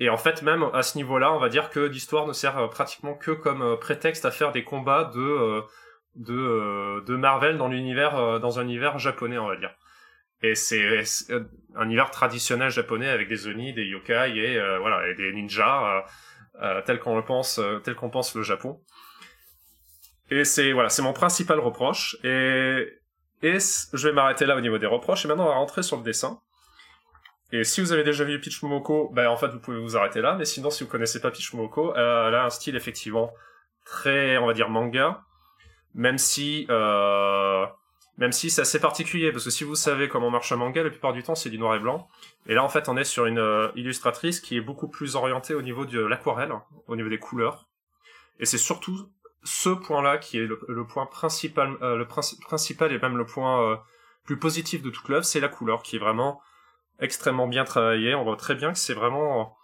[0.01, 2.67] Et en fait, même à ce niveau-là, on va dire que l'histoire ne sert euh,
[2.67, 5.61] pratiquement que comme euh, prétexte à faire des combats de
[6.29, 9.75] euh, Marvel dans dans un univers japonais, on va dire.
[10.43, 11.03] Et c'est
[11.75, 16.03] un univers traditionnel japonais avec des oni, des yokai et voilà et des ninjas
[16.61, 18.81] euh, tel qu'on le pense tel qu'on pense le Japon.
[20.31, 22.87] Et c'est voilà, c'est mon principal reproche et
[23.43, 25.97] et je vais m'arrêter là au niveau des reproches et maintenant on va rentrer sur
[25.97, 26.41] le dessin.
[27.53, 30.21] Et si vous avez déjà vu Peach Momoko, ben en fait vous pouvez vous arrêter
[30.21, 30.35] là.
[30.35, 33.33] Mais sinon, si vous connaissez pas Peach Momoko, euh, elle a un style effectivement
[33.83, 35.23] très, on va dire manga,
[35.93, 37.65] même si euh,
[38.17, 40.89] même si c'est assez particulier parce que si vous savez comment marche un manga, la
[40.89, 42.07] plupart du temps c'est du noir et blanc.
[42.45, 45.53] Et là en fait on est sur une euh, illustratrice qui est beaucoup plus orientée
[45.53, 46.53] au niveau de l'aquarelle,
[46.87, 47.67] au niveau des couleurs.
[48.39, 49.09] Et c'est surtout
[49.43, 53.77] ce point-là qui est le, point principal, euh, le principal et même le point euh,
[54.23, 56.41] plus positif de toute l'œuvre, c'est la couleur qui est vraiment
[56.99, 58.13] extrêmement bien travaillé.
[58.13, 59.57] On voit très bien que c'est vraiment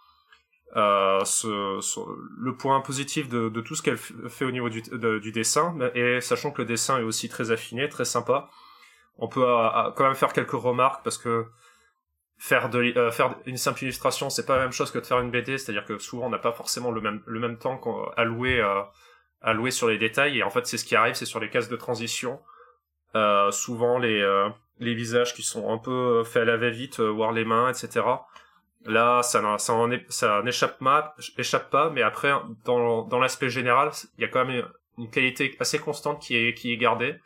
[0.76, 2.00] euh, ce, ce,
[2.38, 5.76] le point positif de, de tout ce qu'elle fait au niveau du, du, dessin.
[5.94, 8.48] Et sachant que le dessin est aussi très affiné, très sympa,
[9.16, 11.46] on peut euh, euh, quand même faire quelques remarques parce que
[12.38, 15.20] faire de euh, faire une simple illustration, c'est pas la même chose que de faire
[15.20, 15.58] une BD.
[15.58, 17.80] C'est-à-dire que souvent on n'a pas forcément le même le même temps
[18.16, 18.60] à louer
[19.40, 20.38] à louer sur les détails.
[20.38, 22.40] Et en fait, c'est ce qui arrive, c'est sur les cases de transition.
[23.50, 24.22] souvent les
[24.80, 28.04] les visages qui sont un peu faits à la va-vite, euh, voir les mains, etc.
[28.84, 29.42] Là, ça,
[30.42, 30.80] n'échappe
[31.70, 32.32] pas, mais après,
[32.64, 37.16] dans, l'aspect général, il y a quand même une qualité assez constante qui est, gardée.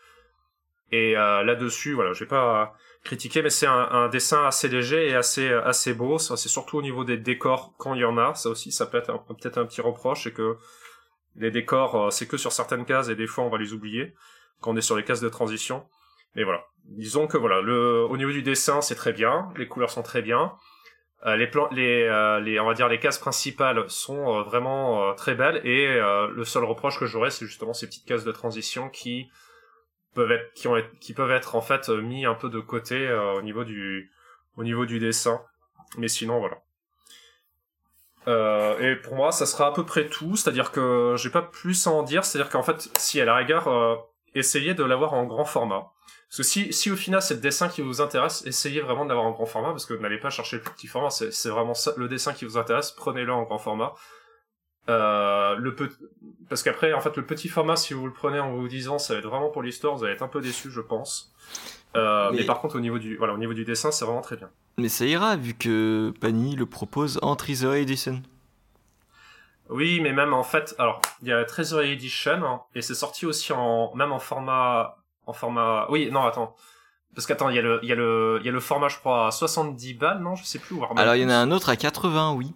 [0.91, 5.15] Et euh, là-dessus, voilà, je vais pas critiquer, mais c'est un, dessin assez léger et
[5.15, 6.19] assez assez beau.
[6.19, 8.35] C'est surtout au niveau des décors quand il y en a.
[8.35, 10.57] Ça aussi, ça peut être peut-être un petit reproche, c'est que
[11.37, 14.15] les décors, euh, c'est que sur certaines cases et des fois on va les oublier
[14.61, 15.87] quand on est sur les cases de transition.
[16.35, 20.03] Mais voilà, disons que voilà, au niveau du dessin, c'est très bien, les couleurs sont
[20.03, 20.53] très bien.
[21.24, 25.11] Euh, les plans, les, euh, les, on va dire les cases principales sont euh, vraiment
[25.11, 28.32] euh, très belles et le seul reproche que j'aurais, c'est justement ces petites cases de
[28.32, 29.30] transition qui
[30.14, 33.42] peuvent être, qui ont, qui peuvent être en fait mis un peu de côté au
[33.42, 34.11] niveau du,
[34.56, 35.40] au niveau du dessin.
[35.96, 36.58] Mais sinon, voilà.
[38.80, 40.37] Et pour moi, ça sera à peu près tout.
[40.37, 42.24] C'est-à-dire que j'ai pas plus à en dire.
[42.24, 43.68] C'est-à-dire qu'en fait, si à la rigueur,
[44.35, 45.92] essayez de l'avoir en grand format.
[46.29, 49.11] Parce que si, si au final c'est le dessin qui vous intéresse, essayez vraiment de
[49.11, 51.11] l'avoir en grand format parce que n'allez pas chercher le petit format.
[51.11, 52.90] C'est vraiment ça, le dessin qui vous intéresse.
[52.90, 53.95] Prenez-le en grand format.
[54.88, 55.77] Euh, le
[56.49, 59.14] parce qu'après, en fait, le petit format, si vous le prenez en vous disant ça
[59.14, 61.33] va être vraiment pour l'histoire, vous allez être un peu déçu, je pense.
[61.97, 62.38] Euh, mais...
[62.38, 64.51] Mais- par contre, au niveau du, voilà, au niveau du dessin, c'est vraiment très bien.
[64.79, 68.23] Mais ça ira vu que Panini le propose en Treasury Edition.
[69.72, 73.26] Oui, mais même en fait, alors il y a Treasury Edition hein, et c'est sorti
[73.26, 75.87] aussi en même en format en format.
[75.90, 76.54] Oui, non, attends.
[77.14, 78.88] Parce qu'attends, il y a le il y a le il y a le format
[78.88, 81.30] je crois à 70 balles, non, je sais plus voire même Alors il y en
[81.30, 82.52] a un autre à 80, oui.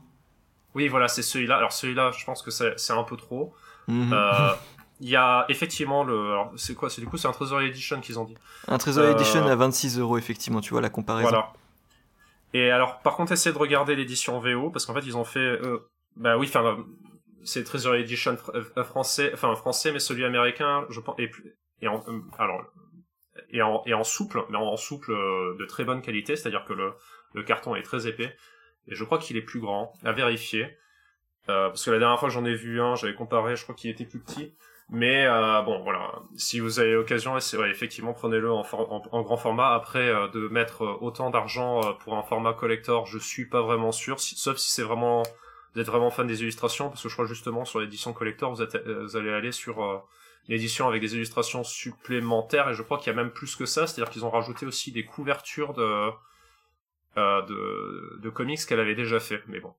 [0.74, 1.56] Oui, voilà, c'est celui-là.
[1.56, 3.54] Alors celui-là, je pense que c'est c'est un peu trop.
[3.88, 4.12] Mhm.
[4.12, 4.52] Euh,
[5.00, 8.00] Il y a effectivement le alors c'est quoi C'est du coup c'est un Treasury Edition
[8.00, 8.36] qu'ils ont dit.
[8.66, 11.28] Un Treasury euh, Edition à 26 euros, effectivement, tu vois la comparaison.
[11.28, 11.52] Voilà.
[12.54, 15.40] Et alors, par contre, essayez de regarder l'édition VO, parce qu'en fait, ils ont fait...
[15.40, 16.78] Euh, bah oui, enfin,
[17.46, 22.04] c'est Treasury Edition fr- euh, français, enfin français, mais celui américain, je pense, et, en,
[22.08, 22.64] euh, alors,
[23.50, 23.62] et
[23.94, 27.82] en, souple, mais en, souple euh, de très bonne qualité, c'est-à-dire que le, carton est
[27.82, 28.36] très épais,
[28.88, 30.76] et je crois qu'il est plus grand, à vérifier,
[31.48, 33.90] euh, parce que la dernière fois j'en ai vu un, j'avais comparé, je crois qu'il
[33.90, 34.56] était plus petit,
[34.88, 38.62] mais euh, bon, voilà, si vous avez l'occasion, effectivement, prenez-le en,
[39.22, 39.74] grand format.
[39.74, 43.62] Après, euh, de mettre euh, autant d'argent euh, pour un format collector, je suis pas
[43.62, 45.24] vraiment sûr, sauf si c'est vraiment
[45.76, 48.62] vous êtes vraiment fan des illustrations, parce que je crois justement sur l'édition collector, vous,
[48.62, 49.98] euh, allez aller sur euh,
[50.48, 53.86] l'édition avec des illustrations supplémentaires, et je crois qu'il y a même plus que ça,
[53.86, 56.10] c'est-à-dire qu'ils ont rajouté aussi des couvertures de
[57.18, 59.74] euh, de, de comics qu'elle avait déjà fait, mais bon.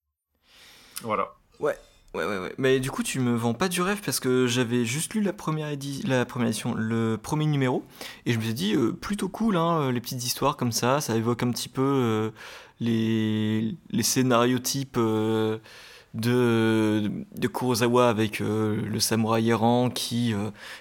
[1.01, 1.33] Voilà.
[1.59, 1.75] Ouais,
[2.13, 2.53] ouais, ouais.
[2.57, 5.33] Mais du coup, tu me vends pas du rêve parce que j'avais juste lu la
[5.33, 7.83] première, édition, le premier numéro,
[8.25, 11.01] et je me suis dit, euh, plutôt cool, hein, euh, les petites histoires comme ça,
[11.01, 12.31] ça évoque un petit peu euh,
[12.79, 15.59] les, les scénarios types de,
[16.13, 20.33] de Kurosawa avec le samouraï errant qui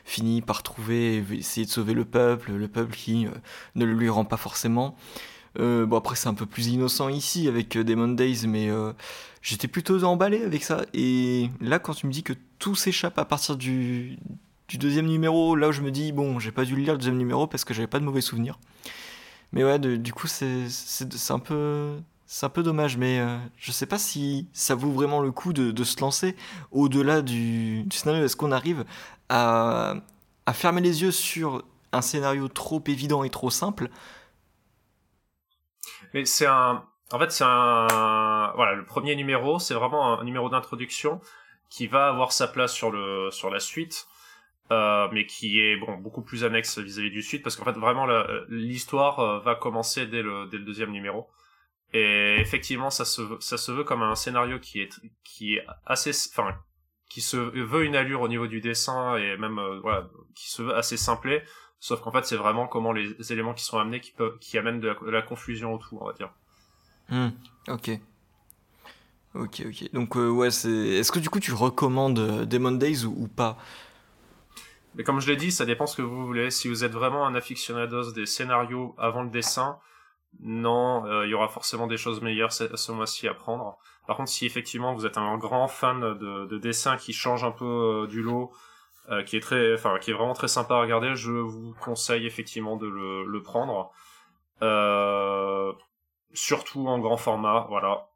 [0.04, 3.26] finit par trouver, essayer de sauver le peuple, le peuple qui
[3.74, 4.96] ne le lui rend pas forcément.
[5.58, 8.70] Bon après c'est un peu plus innocent ici avec Demon Days mais
[9.46, 10.84] j'étais plutôt emballé avec ça.
[10.92, 14.18] Et là quand tu me dis que tout s'échappe à partir du,
[14.74, 17.46] deuxième numéro là où je me dis bon j'ai pas dû lire le deuxième numéro
[17.46, 18.58] parce que j'avais pas de mauvais souvenirs.
[19.52, 20.66] Mais ouais du coup c'est
[21.30, 22.96] un peu c'est un peu dommage.
[22.96, 26.34] Mais euh, je sais pas si ça vaut vraiment le coup de, de se lancer
[26.72, 28.24] au-delà du, du scénario.
[28.24, 28.84] Est-ce qu'on arrive
[29.28, 29.94] à,
[30.44, 33.90] à fermer les yeux sur un scénario trop évident et trop simple?
[36.14, 40.48] Mais c'est un, en fait, c'est un, voilà, le premier numéro, c'est vraiment un numéro
[40.48, 41.20] d'introduction
[41.68, 44.06] qui va avoir sa place sur le, sur la suite,
[44.72, 48.06] euh, mais qui est bon beaucoup plus annexe vis-à-vis du suite, parce qu'en fait, vraiment,
[48.48, 51.28] l'histoire euh, va commencer dès le, dès le deuxième numéro.
[51.92, 56.10] Et effectivement, ça se, ça se veut comme un scénario qui est, qui est assez,
[56.32, 56.56] enfin,
[57.08, 60.62] qui se veut une allure au niveau du dessin et même, euh, voilà, qui se
[60.62, 61.42] veut assez simplé.
[61.78, 64.80] Sauf qu'en fait, c'est vraiment comment les éléments qui sont amenés qui peuvent, qui amènent
[64.80, 66.30] de la, de la confusion autour, on va dire.
[67.08, 67.28] Hmm,
[67.68, 68.00] ok.
[69.38, 69.92] Ok, ok.
[69.92, 70.70] Donc, euh, ouais, c'est.
[70.70, 73.58] Est-ce que du coup tu recommandes euh, Demon Days ou, pas?
[74.94, 76.50] Mais comme je l'ai dit, ça dépend ce que vous voulez.
[76.50, 79.78] Si vous êtes vraiment un aficionados des scénarios avant le dessin,
[80.40, 83.76] non, euh, il y aura forcément des choses meilleures ce, mois-ci à prendre.
[84.06, 87.50] Par contre, si effectivement vous êtes un grand fan de, de dessin qui change un
[87.50, 87.64] peu
[88.04, 88.52] euh, du lot,
[89.26, 92.76] qui est très, enfin, qui est vraiment très sympa à regarder, je vous conseille effectivement
[92.76, 93.92] de le, le prendre.
[96.34, 98.06] Surtout en grand format, voilà.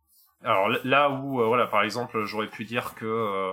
[0.45, 3.53] Alors là où, euh, voilà, par exemple, j'aurais pu dire que euh,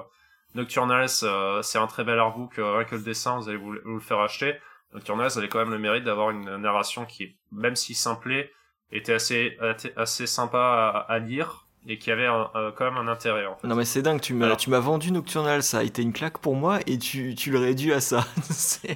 [0.55, 3.95] Nocturnals, euh, c'est un très bel artbook, rien que le dessin, vous allez vous, vous
[3.95, 4.55] le faire acheter.
[4.93, 8.51] Nocturnals avait quand même le mérite d'avoir une narration qui, même si simplée,
[8.91, 9.57] était assez,
[9.97, 10.59] assez, sympa
[11.07, 13.45] à, à lire et qui avait un- quand même un intérêt.
[13.45, 13.67] En fait.
[13.67, 16.37] Non, mais c'est dingue, tu m'as tu m'as vendu Nocturnal, ça a été une claque
[16.39, 18.25] pour moi et tu, tu le réduis à ça.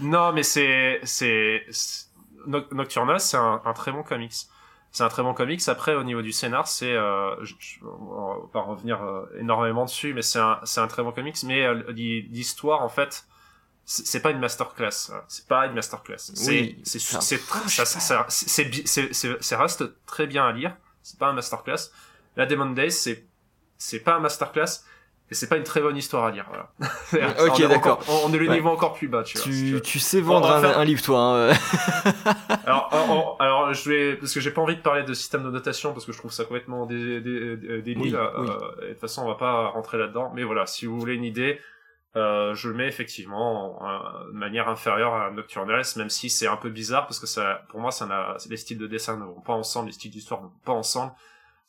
[0.00, 1.64] Non, mais c'est c'est
[2.48, 4.34] c'est- Noc- Nocturnal, c'est un, un très bon comics.
[4.90, 5.60] C'est un très bon comics.
[5.68, 9.84] Après, au niveau du scénar, c'est euh, je, je- on va pas revenir euh, énormément
[9.84, 11.36] dessus, mais c'est un c'est un très bon comics.
[11.44, 13.26] Mais euh, l'hi- l'histoire, en fait,
[13.84, 15.10] c'est pas une masterclass.
[15.12, 15.22] hein.
[15.28, 16.16] C'est pas une masterclass.
[16.18, 16.98] C'est Oui, c'est
[18.88, 20.74] c'est c'est c'est reste très bien à lire.
[21.02, 21.90] C'est pas un masterclass.
[22.36, 23.26] La Demon Days, c'est
[23.78, 24.84] c'est pas un masterclass.
[25.30, 26.70] Et c'est pas une très bonne histoire à lire, voilà.
[27.44, 27.98] Ok, On d'accord.
[27.98, 28.54] encore- On, on est le Ouais.
[28.54, 29.44] niveau encore plus bas, tu vois.
[29.44, 31.20] si tu tu, sais vendre un, faire- un livre, toi.
[31.50, 31.52] hein.
[32.66, 35.50] Alors, alors, alors, je vais parce que j'ai pas envie de parler de système de
[35.50, 37.98] notation parce que je trouve ça complètement dé, dé, dé- débile.
[38.02, 38.48] Oui, euh, oui.
[38.82, 40.32] et de toute façon, on va pas rentrer là-dedans.
[40.34, 41.60] Mais voilà, si vous voulez une idée,
[42.16, 46.46] euh, je le mets effectivement en- en- de manière inférieure à Nocturnals, même si c'est
[46.46, 49.24] un peu bizarre parce que ça, pour moi, ça n'a, les styles de dessin ne
[49.24, 51.12] vont pas ensemble, les styles d'histoire ne vont pas ensemble.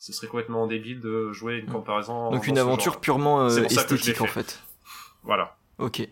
[0.00, 2.30] Ce serait complètement débile de jouer une comparaison.
[2.30, 4.60] Donc une aventure purement je esthétique en fait.
[5.22, 5.56] Voilà.
[5.78, 6.08] Ok.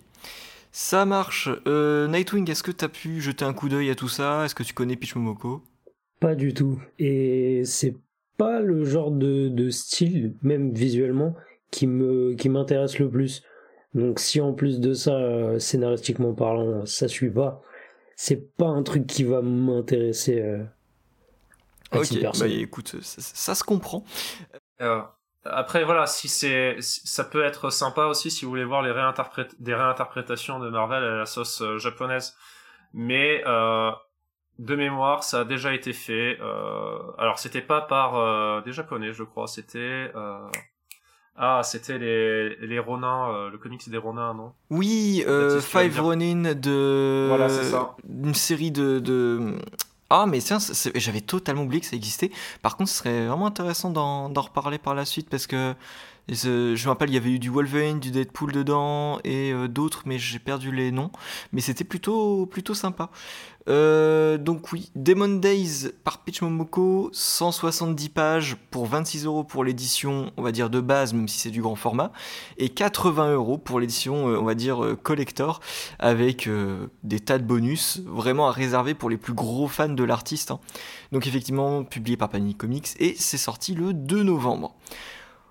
[0.70, 1.49] Ça marche.
[1.66, 4.45] Euh, Nightwing, est-ce que tu as pu jeter un coup d'œil à tout ça?
[4.45, 5.62] Est-ce que tu connais Peach Momoko?
[6.20, 6.78] Pas du tout.
[6.99, 7.97] Et c'est
[8.36, 11.34] pas le genre de, de style, même visuellement,
[11.70, 13.43] qui me qui m'intéresse le plus.
[13.95, 17.62] Donc si en plus de ça, euh, scénaristiquement parlant, ça suit pas,
[18.16, 20.62] c'est pas un truc qui va m'intéresser euh,
[21.93, 22.09] Ok,
[22.39, 24.05] bah écoute, ça, ça se comprend.
[24.80, 25.01] Euh,
[25.45, 28.91] après voilà, si c'est, si- ça peut être sympa aussi si vous voulez voir les
[28.91, 32.36] réinterprét des réinterprétations de Marvel à la sauce euh, japonaise.
[32.95, 33.91] Mais euh,
[34.59, 36.39] de mémoire, ça a déjà été fait.
[36.41, 39.47] Euh, alors c'était pas par euh, des japonais, je crois.
[39.47, 40.39] C'était euh,
[41.36, 44.53] ah, c'était les les Ronin, euh, le comics des Ronin, non?
[44.70, 46.01] Oui, euh, Five.
[46.01, 47.26] Ronin de.
[47.28, 47.95] Voilà, c'est ça.
[48.09, 48.99] Une série de.
[48.99, 49.55] de...
[50.11, 50.59] Ah, mais tiens,
[50.94, 52.30] j'avais totalement oublié que ça existait.
[52.62, 55.74] Par contre, ce serait vraiment intéressant d'en reparler par la suite parce que
[56.28, 60.02] je me rappelle, il y avait eu du Wolverine, du Deadpool dedans et euh, d'autres,
[60.06, 61.11] mais j'ai perdu les noms.
[61.52, 63.11] Mais c'était plutôt, plutôt sympa.
[63.68, 70.32] Euh, donc, oui, Demon Days par Peach Momoko, 170 pages pour 26 euros pour l'édition,
[70.36, 72.12] on va dire de base, même si c'est du grand format,
[72.56, 75.60] et 80 euros pour l'édition, euh, on va dire euh, collector,
[75.98, 76.48] avec
[77.02, 80.50] des tas de bonus, vraiment à réserver pour les plus gros fans de l'artiste.
[80.50, 80.60] hein.
[81.12, 84.74] Donc effectivement, publié par Panini Comics, et c'est sorti le 2 novembre.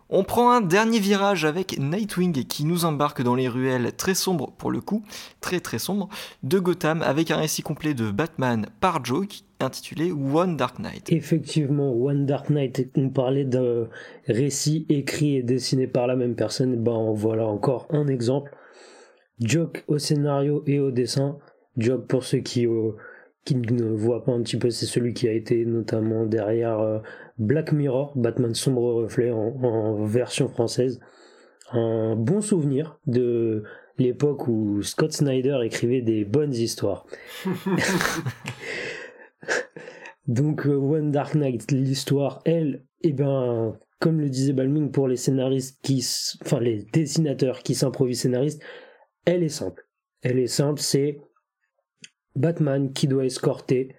[0.10, 4.54] On prend un dernier virage avec Nightwing qui nous embarque dans les ruelles très sombres
[4.58, 5.04] pour le coup,
[5.42, 6.08] très très sombres,
[6.44, 11.12] de Gotham avec un récit complet de Batman par Joke intitulé One Dark Knight.
[11.12, 13.90] Effectivement, One Dark Knight, on parlait d'un
[14.28, 18.56] récit écrit et dessiné par la même personne, ben en voilà encore un exemple.
[19.42, 21.38] Joke au scénario et au dessin.
[21.76, 22.92] Joke pour ceux qui, euh,
[23.44, 27.00] qui ne voient pas un petit peu, c'est celui qui a été notamment derrière euh,
[27.38, 31.00] Black Mirror, Batman Sombre Reflet en, en version française.
[31.72, 33.64] Un bon souvenir de
[33.98, 37.06] l'époque où Scott Snyder écrivait des bonnes histoires.
[40.28, 45.16] Donc euh, One Dark Knight, l'histoire, elle, eh ben, comme le disait Balming pour les
[45.16, 46.06] scénaristes qui,
[46.44, 48.62] enfin les dessinateurs qui s'improvisent scénaristes,
[49.26, 49.88] elle est simple.
[50.22, 51.22] Elle est simple, c'est
[52.36, 53.96] Batman qui doit escorter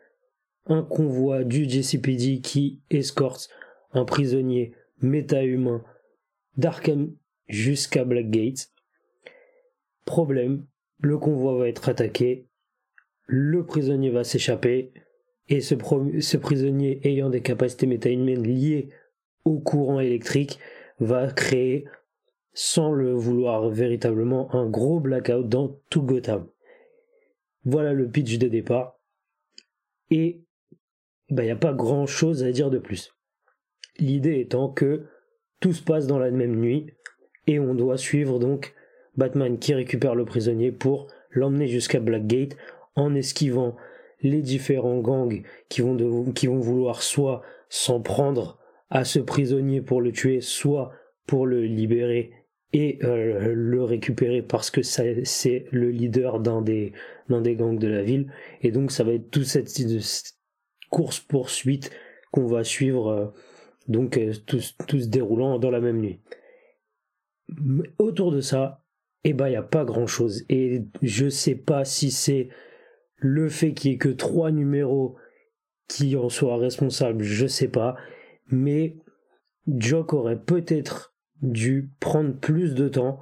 [0.69, 3.49] un convoi du JCPD qui escorte
[3.93, 5.83] un prisonnier méta-humain
[6.57, 7.15] d'Arkham
[7.49, 8.71] jusqu'à Blackgate.
[10.05, 10.67] Problème,
[11.01, 12.47] le convoi va être attaqué,
[13.27, 14.93] le prisonnier va s'échapper,
[15.49, 15.75] et ce,
[16.21, 18.91] ce prisonnier ayant des capacités méta-humaines liées
[19.45, 20.59] au courant électrique
[21.01, 21.87] va créer,
[22.53, 26.49] sans le vouloir véritablement, un gros blackout dans tout Gotham.
[27.65, 28.99] Voilà le pitch de départ.
[30.11, 30.43] Et
[31.31, 33.15] il n'y a pas grand chose à dire de plus.
[33.99, 35.07] L'idée étant que
[35.61, 36.87] tout se passe dans la même nuit
[37.47, 38.75] et on doit suivre donc
[39.17, 42.57] Batman qui récupère le prisonnier pour l'emmener jusqu'à Blackgate
[42.95, 43.77] en esquivant
[44.21, 48.59] les différents gangs qui vont, qui vont vouloir soit s'en prendre
[48.91, 50.93] à ce prisonnier pour le tuer, soit
[51.27, 52.33] pour le libérer
[52.73, 56.93] et euh, le récupérer parce que c'est le leader d'un des,
[57.29, 58.33] des gangs de la ville.
[58.63, 59.69] Et donc ça va être toute cette
[60.91, 61.91] course-poursuite
[62.31, 63.27] qu'on va suivre, euh,
[63.89, 66.21] donc euh, tous, tous déroulant dans la même nuit.
[67.99, 68.85] Autour de ça,
[69.25, 70.45] eh ben, il n'y a pas grand-chose.
[70.49, 72.49] Et je sais pas si c'est
[73.17, 75.17] le fait qu'il y ait que trois numéros
[75.89, 77.97] qui en soient responsables, je sais pas.
[78.51, 78.97] Mais
[79.67, 83.21] Jock aurait peut-être dû prendre plus de temps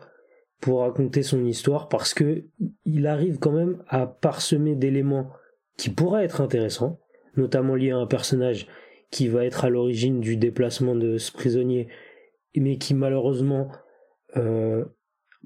[0.60, 2.44] pour raconter son histoire parce que
[2.84, 5.30] il arrive quand même à parsemer d'éléments
[5.76, 6.98] qui pourraient être intéressants,
[7.36, 8.66] notamment liés à un personnage
[9.10, 11.88] qui va être à l'origine du déplacement de ce prisonnier,
[12.56, 13.70] mais qui malheureusement
[14.36, 14.84] euh,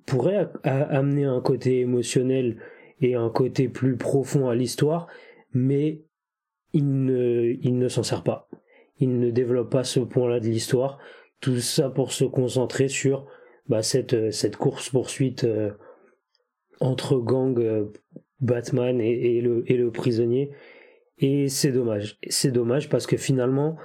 [0.07, 2.59] pourrait amener un côté émotionnel
[3.01, 5.07] et un côté plus profond à l'histoire,
[5.53, 6.03] mais
[6.73, 8.49] il ne, s'en sert pas.
[8.99, 10.99] Il ne développe pas ce point-là de l'histoire.
[11.41, 13.27] Tout ça pour se concentrer sur
[13.69, 15.71] bah, cette, euh, cette course-poursuite euh,
[16.81, 17.59] entre gang
[18.41, 20.51] Batman et le prisonnier.
[21.21, 22.19] Et c'est dommage.
[22.29, 23.77] C'est dommage parce que finalement,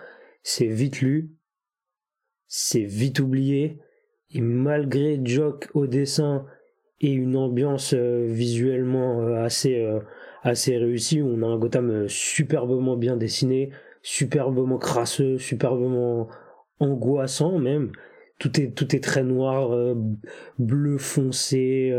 [0.41, 1.31] c'est vite lu,
[2.47, 3.79] c'est vite oublié,
[4.31, 6.45] et malgré Jock au dessin
[7.01, 9.99] et une ambiance euh, visuellement euh, assez, euh,
[10.43, 13.71] assez réussie, on a un Gotham superbement bien dessiné,
[14.01, 16.29] superbement crasseux, superbement
[16.79, 17.91] angoissant même.
[18.39, 19.95] Tout est, tout est très noir,
[20.59, 21.89] bleu foncé.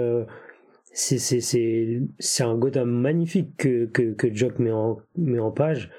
[0.96, 5.90] C'est un Gotham magnifique que, que, que Jock met en, met en page,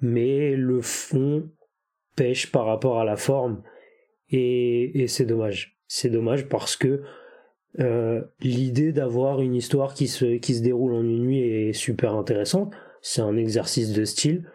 [0.00, 1.48] mais le fond
[2.16, 3.62] pêche par rapport à la forme
[4.28, 5.78] et, et c'est dommage.
[5.86, 7.02] C'est dommage parce que
[7.78, 12.16] euh, l'idée d'avoir une histoire qui se, qui se déroule en une nuit est super
[12.16, 12.72] intéressante.
[13.02, 14.50] C'est un exercice de style.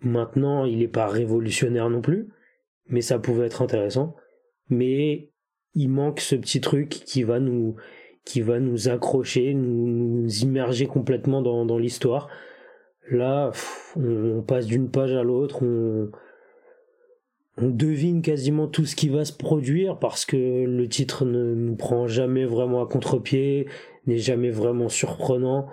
[0.00, 2.28] Maintenant, il n'est pas révolutionnaire non plus,
[2.86, 4.14] mais ça pouvait être intéressant.
[4.68, 5.30] Mais
[5.74, 7.76] il manque ce petit truc qui va nous,
[8.24, 12.28] qui va nous accrocher, nous, immerger complètement dans, l'histoire.
[13.10, 13.50] Là,
[13.96, 16.10] on passe d'une page à l'autre, on,
[17.56, 21.76] on devine quasiment tout ce qui va se produire parce que le titre ne nous
[21.76, 23.66] prend jamais vraiment à contre-pied,
[24.06, 25.68] n'est jamais vraiment surprenant.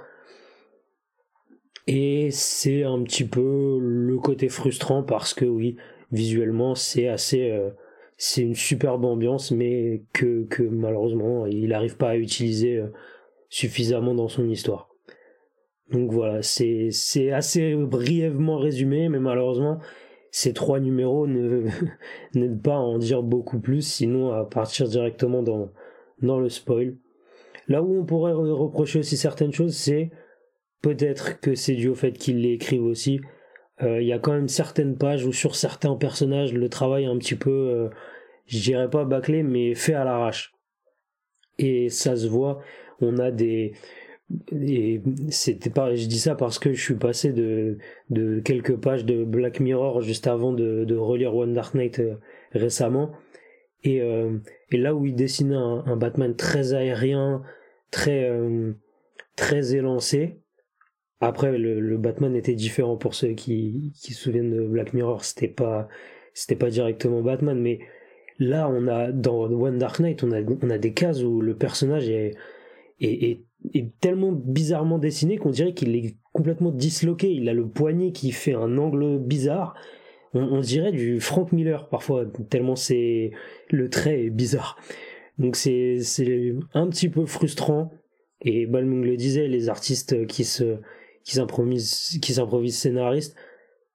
[1.87, 5.77] Et c'est un petit peu le côté frustrant parce que oui,
[6.11, 7.69] visuellement c'est assez euh,
[8.17, 12.87] c'est une superbe ambiance mais que, que malheureusement il n'arrive pas à utiliser euh,
[13.49, 14.89] suffisamment dans son histoire.
[15.91, 19.79] Donc voilà, c'est c'est assez brièvement résumé mais malheureusement
[20.31, 21.67] ces trois numéros ne
[22.35, 25.69] n'aident pas à en dire beaucoup plus, sinon à partir directement dans,
[26.21, 26.95] dans le spoil.
[27.67, 30.11] Là où on pourrait reprocher aussi certaines choses, c'est
[30.81, 33.19] peut-être que c'est dû au fait qu'ils l'écrivent aussi.
[33.81, 37.07] Euh, il y a quand même certaines pages où sur certains personnages, le travail est
[37.07, 37.89] un petit peu, euh,
[38.47, 40.53] je dirais pas bâclé, mais fait à l'arrache.
[41.59, 42.61] Et ça se voit,
[43.01, 43.73] on a des,
[44.51, 47.77] et c'était pas je dis ça parce que je suis passé de
[48.09, 52.15] de quelques pages de Black Mirror juste avant de, de relire One Dark Knight euh,
[52.51, 53.11] récemment
[53.83, 54.37] et euh,
[54.71, 57.41] et là où il dessinait un, Batman très aérien
[57.89, 58.73] très euh,
[59.37, 60.41] très élancé
[61.19, 65.87] après le, Batman était différent pour ceux qui se souviennent de Black Mirror c'était pas
[66.33, 67.79] c'était pas directement Batman mais
[68.39, 71.55] là on a dans One Dark Knight on a on a des cases où le
[71.55, 72.35] personnage est
[72.99, 73.43] est, est
[73.73, 77.31] est tellement bizarrement dessiné qu'on dirait qu'il est complètement disloqué.
[77.31, 79.75] Il a le poignet qui fait un angle bizarre.
[80.33, 83.31] On, dirait du Frank Miller parfois, tellement c'est
[83.71, 84.77] le trait est bizarre.
[85.39, 87.91] Donc c'est c'est un petit peu frustrant.
[88.41, 90.77] Et Balmung le disait, les artistes qui se
[91.27, 93.35] qui s'improvisent qui s'improvisent scénaristes,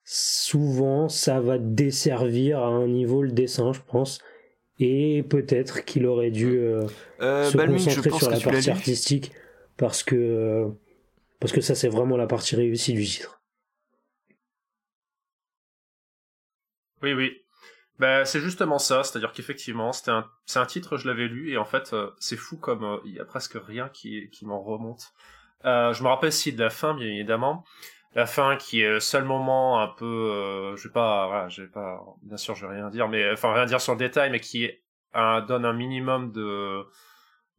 [0.04, 4.20] souvent ça va desservir à un niveau le dessin, je pense.
[4.78, 6.84] Et peut-être qu'il aurait dû euh,
[7.20, 9.32] euh, se concentrer sur la partie artistique
[9.78, 10.68] parce que
[11.40, 13.40] parce que ça c'est vraiment la partie réussie du titre.
[17.02, 17.32] Oui, oui.
[17.98, 21.56] Bah, c'est justement ça, c'est-à-dire qu'effectivement, c'était un, c'est un titre, je l'avais lu, et
[21.56, 24.60] en fait, euh, c'est fou comme euh, il y a presque rien qui, qui m'en
[24.60, 25.12] remonte.
[25.64, 27.64] Euh, je me rappelle si de la fin, bien évidemment.
[28.14, 32.04] La fin qui est le seul moment un peu, je vais pas, voilà, vais pas,
[32.22, 34.70] bien sûr, je vais rien dire, mais enfin rien dire sur le détail, mais qui
[35.14, 36.84] donne un minimum de,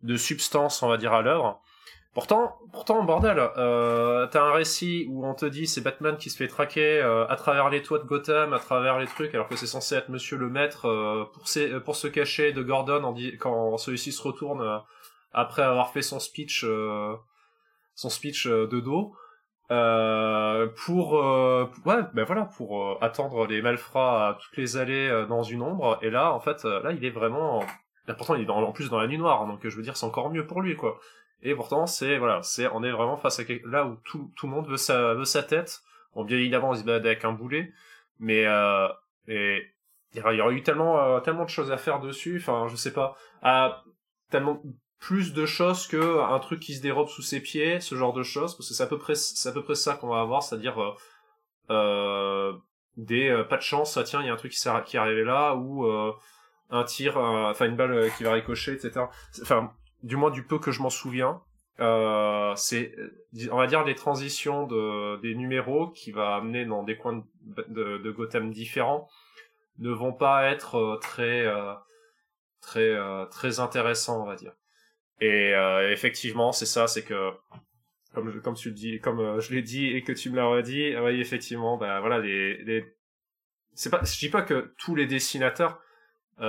[0.03, 1.59] de substance, on va dire, à l'œuvre.
[2.13, 6.37] Pourtant, pourtant, bordel, euh, t'as un récit où on te dit c'est Batman qui se
[6.37, 9.55] fait traquer euh, à travers les toits de Gotham, à travers les trucs, alors que
[9.55, 14.21] c'est censé être Monsieur le Maître euh, pour, se cacher de Gordon quand celui-ci se
[14.21, 14.77] retourne euh,
[15.31, 16.63] après avoir fait son speech,
[17.95, 19.15] son speech de dos,
[19.67, 21.13] pour
[21.85, 25.99] ouais, ben voilà, pour attendre les malfrats à toutes les allées dans une ombre.
[26.01, 27.63] Et là, en fait, là, il est vraiment,
[28.17, 30.29] pourtant, il est en plus dans la nuit noire, donc je veux dire, c'est encore
[30.31, 30.99] mieux pour lui, quoi.
[31.43, 34.53] Et pourtant, c'est voilà, c'est on est vraiment face à là où tout, tout le
[34.53, 35.81] monde veut sa veut sa tête.
[36.15, 37.73] Bon, bien évidemment, on se balade avec un boulet,
[38.19, 38.87] mais euh,
[39.27, 39.73] et
[40.13, 42.37] il y aurait eu tellement euh, tellement de choses à faire dessus.
[42.37, 43.83] Enfin, je sais pas, à
[44.29, 44.61] tellement
[45.03, 48.23] plus de choses que un truc qui se dérobe sous ses pieds, ce genre de
[48.23, 50.43] choses, parce que c'est à peu près c'est à peu près ça qu'on va avoir,
[50.43, 50.93] c'est-à-dire euh,
[51.69, 52.53] euh
[52.95, 54.99] des euh, pas de chance, ah, tiens, il y a un truc qui, qui est
[54.99, 55.85] arrivé là ou
[56.69, 59.05] un tir, enfin une balle qui va ricocher, etc.
[59.41, 59.71] Enfin,
[60.03, 61.41] du moins du peu que je m'en souviens,
[61.79, 62.95] euh, c'est,
[63.51, 67.97] on va dire, des transitions de, des numéros qui va amener dans des coins de,
[67.97, 69.09] de, Gotham différents
[69.79, 71.73] ne vont pas être euh, très, euh,
[72.61, 74.53] très, euh, très intéressants, on va dire.
[75.21, 75.53] Et
[75.89, 77.31] effectivement, c'est ça, c'est que
[78.13, 80.95] comme comme tu le dis, comme je l'ai dit et que tu me l'as redit,
[80.97, 82.85] oui, effectivement, ben voilà, les, les...
[83.73, 85.79] c'est pas, je dis pas que tous les dessinateurs,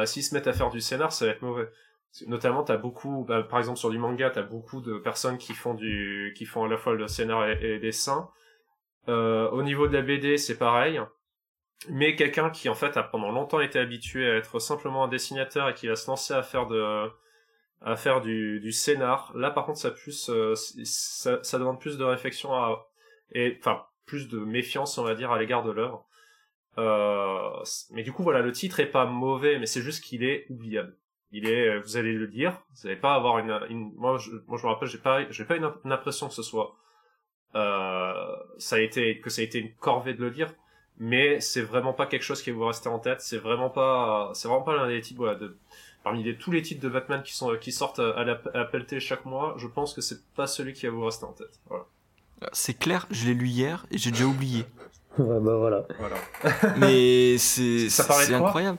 [0.04, 1.68] s'ils se mettent à faire du scénar, ça va être mauvais.
[2.28, 5.74] Notamment t'as beaucoup bah, par exemple sur du manga t'as beaucoup de personnes qui font
[5.74, 8.30] du qui font à la fois le scénario et, les dessins.
[9.08, 11.00] Euh, au niveau de la BD c'est pareil.
[11.90, 15.68] Mais quelqu'un qui en fait a pendant longtemps été habitué à être simplement un dessinateur
[15.68, 17.10] et qui va se lancer à faire de
[17.84, 20.54] à faire du, du scénar là par contre ça plus euh,
[20.84, 22.88] ça, ça demande plus de réflexion à,
[23.32, 26.06] et enfin plus de méfiance on va dire à l'égard de l'œuvre
[26.78, 27.62] euh,
[27.92, 30.96] mais du coup voilà le titre est pas mauvais mais c'est juste qu'il est oubliable
[31.34, 34.56] il est, euh, vous allez le dire, vous n'allez pas avoir une, moi, je, moi,
[34.56, 36.76] je me rappelle, j'ai pas, j'ai pas une, impression que ce soit,
[37.56, 40.54] euh, ça a été, que ça a été une corvée de le lire,
[40.96, 43.20] mais c'est vraiment pas quelque chose qui vous rester en tête.
[43.20, 45.58] C'est vraiment pas, c'est vraiment pas l'un des titres, voilà, de,
[46.04, 49.00] parmi les, tous les titres de Batman qui sont, qui sortent à la, à pelleter
[49.00, 51.58] chaque mois, je pense que c'est pas celui qui va vous rester en tête.
[51.68, 51.86] Voilà.
[52.52, 54.64] C'est clair, je l'ai lu hier et j'ai déjà oublié.
[55.16, 55.86] Ouais, bah voilà.
[56.00, 56.16] Voilà.
[56.76, 57.86] Mais c'est
[58.34, 58.78] incroyable.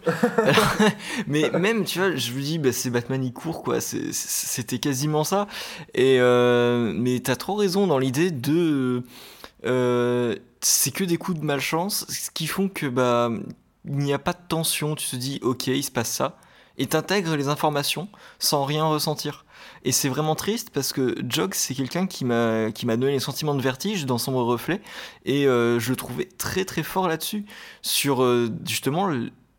[1.27, 3.79] mais même, tu vois, je me dis, bah, c'est Batman, il court, quoi.
[3.79, 5.47] C'est- c'est- C'était quasiment ça.
[5.93, 9.03] Et euh, mais t'as trop raison dans l'idée de.
[9.65, 13.29] euh, c'est que des coups de malchance, ce qui font que bah
[13.85, 14.95] il n'y a pas de tension.
[14.95, 16.37] Tu te dis, ok, il se passe ça,
[16.77, 18.07] et t'intègres les informations
[18.39, 19.45] sans rien ressentir.
[19.83, 23.61] Et c'est vraiment triste parce que Jog, c'est quelqu'un qui m'a donné les sentiments de
[23.61, 24.81] vertige dans son reflet,
[25.25, 27.45] et euh, je le trouvais très très fort là-dessus
[27.81, 29.09] sur euh, justement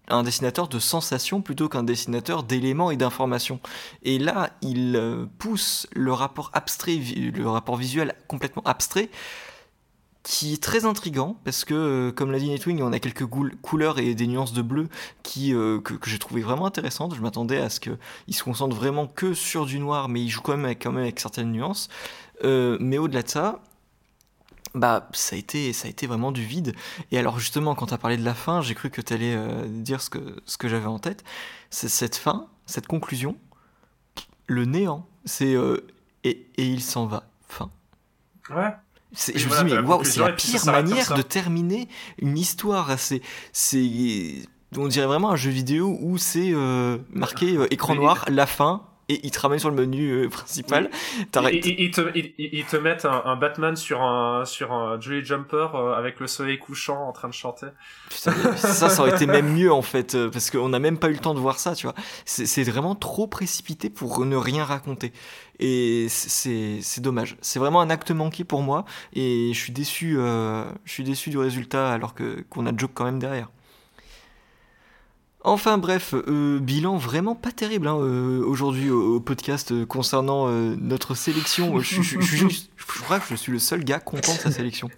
[0.08, 3.60] un dessinateur de sensations plutôt qu'un dessinateur d'éléments et d'informations.
[4.02, 9.10] Et là, il euh, pousse le rapport abstrait, le rapport visuel complètement abstrait,
[10.26, 13.24] qui est très intrigant parce que, euh, comme l'a dit Nightwing, on a quelques
[13.62, 14.88] couleurs et des nuances de bleu
[15.22, 17.14] qui euh, que, j'ai trouvé vraiment intéressantes.
[17.14, 20.40] Je m'attendais à ce qu'il se concentre vraiment que sur du noir, mais il joue
[20.40, 21.88] quand même avec, quand même avec certaines nuances.
[22.42, 23.60] Euh, mais au-delà de ça,
[24.74, 26.74] bah ça a été ça a été vraiment du vide
[27.12, 29.38] et alors justement quand tu as parlé de la fin j'ai cru que tu allais
[29.68, 31.24] dire ce que ce que j'avais en tête
[31.70, 33.38] c'est cette fin cette conclusion
[34.48, 35.56] le néant c'est
[36.24, 37.70] et, et il s'en va fin
[38.50, 38.74] Ouais.
[39.16, 41.88] Je voilà, me dis mais waouh c'est la pire manière de terminer
[42.18, 44.42] une histoire c'est c'est
[44.76, 48.82] on dirait vraiment un jeu vidéo où c'est euh, marqué euh, écran noir la fin
[49.09, 50.90] et il te ramène sur le menu euh, principal
[51.34, 55.00] Ils, ils- ils te, ils, ils te mettent un, un Batman sur un, sur un
[55.00, 57.66] Jolly Jumper euh, avec le soleil couchant en train de chanter.
[58.09, 61.09] Putain, ça, ça aurait été même mieux en fait, euh, parce qu'on n'a même pas
[61.09, 61.94] eu le temps de voir ça, tu vois.
[62.24, 65.12] C'est vraiment trop précipité pour ne rien raconter.
[65.59, 67.36] Et c'est c'est dommage.
[67.40, 71.30] C'est vraiment un acte manqué pour moi, et je suis déçu, euh, je suis déçu
[71.30, 73.50] du résultat alors que qu'on a Joke quand même derrière.
[75.49, 80.49] Enfin bref, euh, bilan vraiment pas terrible hein, euh, aujourd'hui au, au podcast euh, concernant
[80.49, 81.78] euh, notre sélection.
[81.78, 84.38] Je, je- je suis juste- je crois que je suis le seul gars content de
[84.38, 84.90] sa sélection.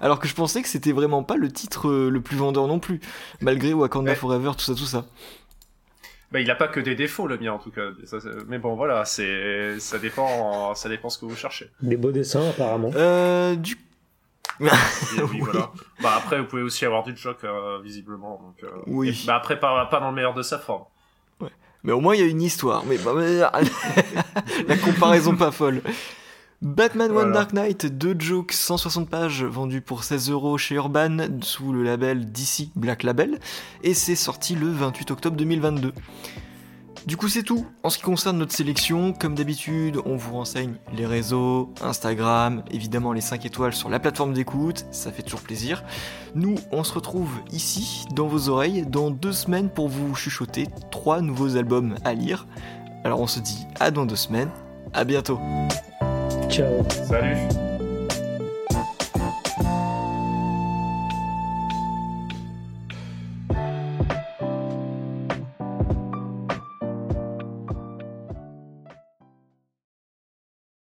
[0.00, 2.78] Alors que je pensais que c'était vraiment pas le titre euh, le plus vendeur non
[2.78, 3.00] plus,
[3.40, 4.16] malgré Wakanda Ouais.
[4.16, 5.06] Forever, tout ça, tout ça.
[6.30, 7.88] Bah, il a pas que des défauts, le mien, en tout cas.
[8.04, 8.18] Ça,
[8.48, 11.70] mais bon, voilà, c'est, ça dépend, ça dépend ce que vous cherchez.
[11.82, 12.90] Des beaux dessins, apparemment.
[12.94, 13.76] Euh, du
[15.18, 15.40] Et oui, Oui.
[15.40, 15.70] voilà.
[16.02, 18.40] Bah, après, vous pouvez aussi avoir du joke, euh, visiblement.
[18.42, 19.08] Donc, euh, Oui.
[19.10, 20.84] et- bah, après, pas, pas dans le meilleur de sa forme.
[21.84, 22.82] Mais au moins il y a une histoire.
[22.86, 23.38] Mais bah, mais-
[24.68, 25.80] la comparaison pas folle.
[26.60, 27.32] Batman One.
[27.32, 32.32] Dark Knight, deux jokes, 160 pages, vendu pour 16 euros chez Urban sous le label
[32.32, 33.38] DC Black Label,
[33.84, 35.92] et c'est sorti le 28 octobre 2022.
[37.06, 37.66] Du coup, c'est tout.
[37.82, 43.12] En ce qui concerne notre sélection, comme d'habitude, on vous renseigne les réseaux, Instagram, évidemment
[43.12, 45.84] les 5 étoiles sur la plateforme d'écoute, ça fait toujours plaisir.
[46.34, 51.20] Nous, on se retrouve ici, dans vos oreilles, dans deux semaines pour vous chuchoter trois
[51.20, 52.46] nouveaux albums à lire.
[53.04, 54.50] Alors on se dit à dans deux semaines,
[54.92, 55.40] à bientôt.
[56.50, 56.84] Ciao.
[57.06, 57.77] Salut!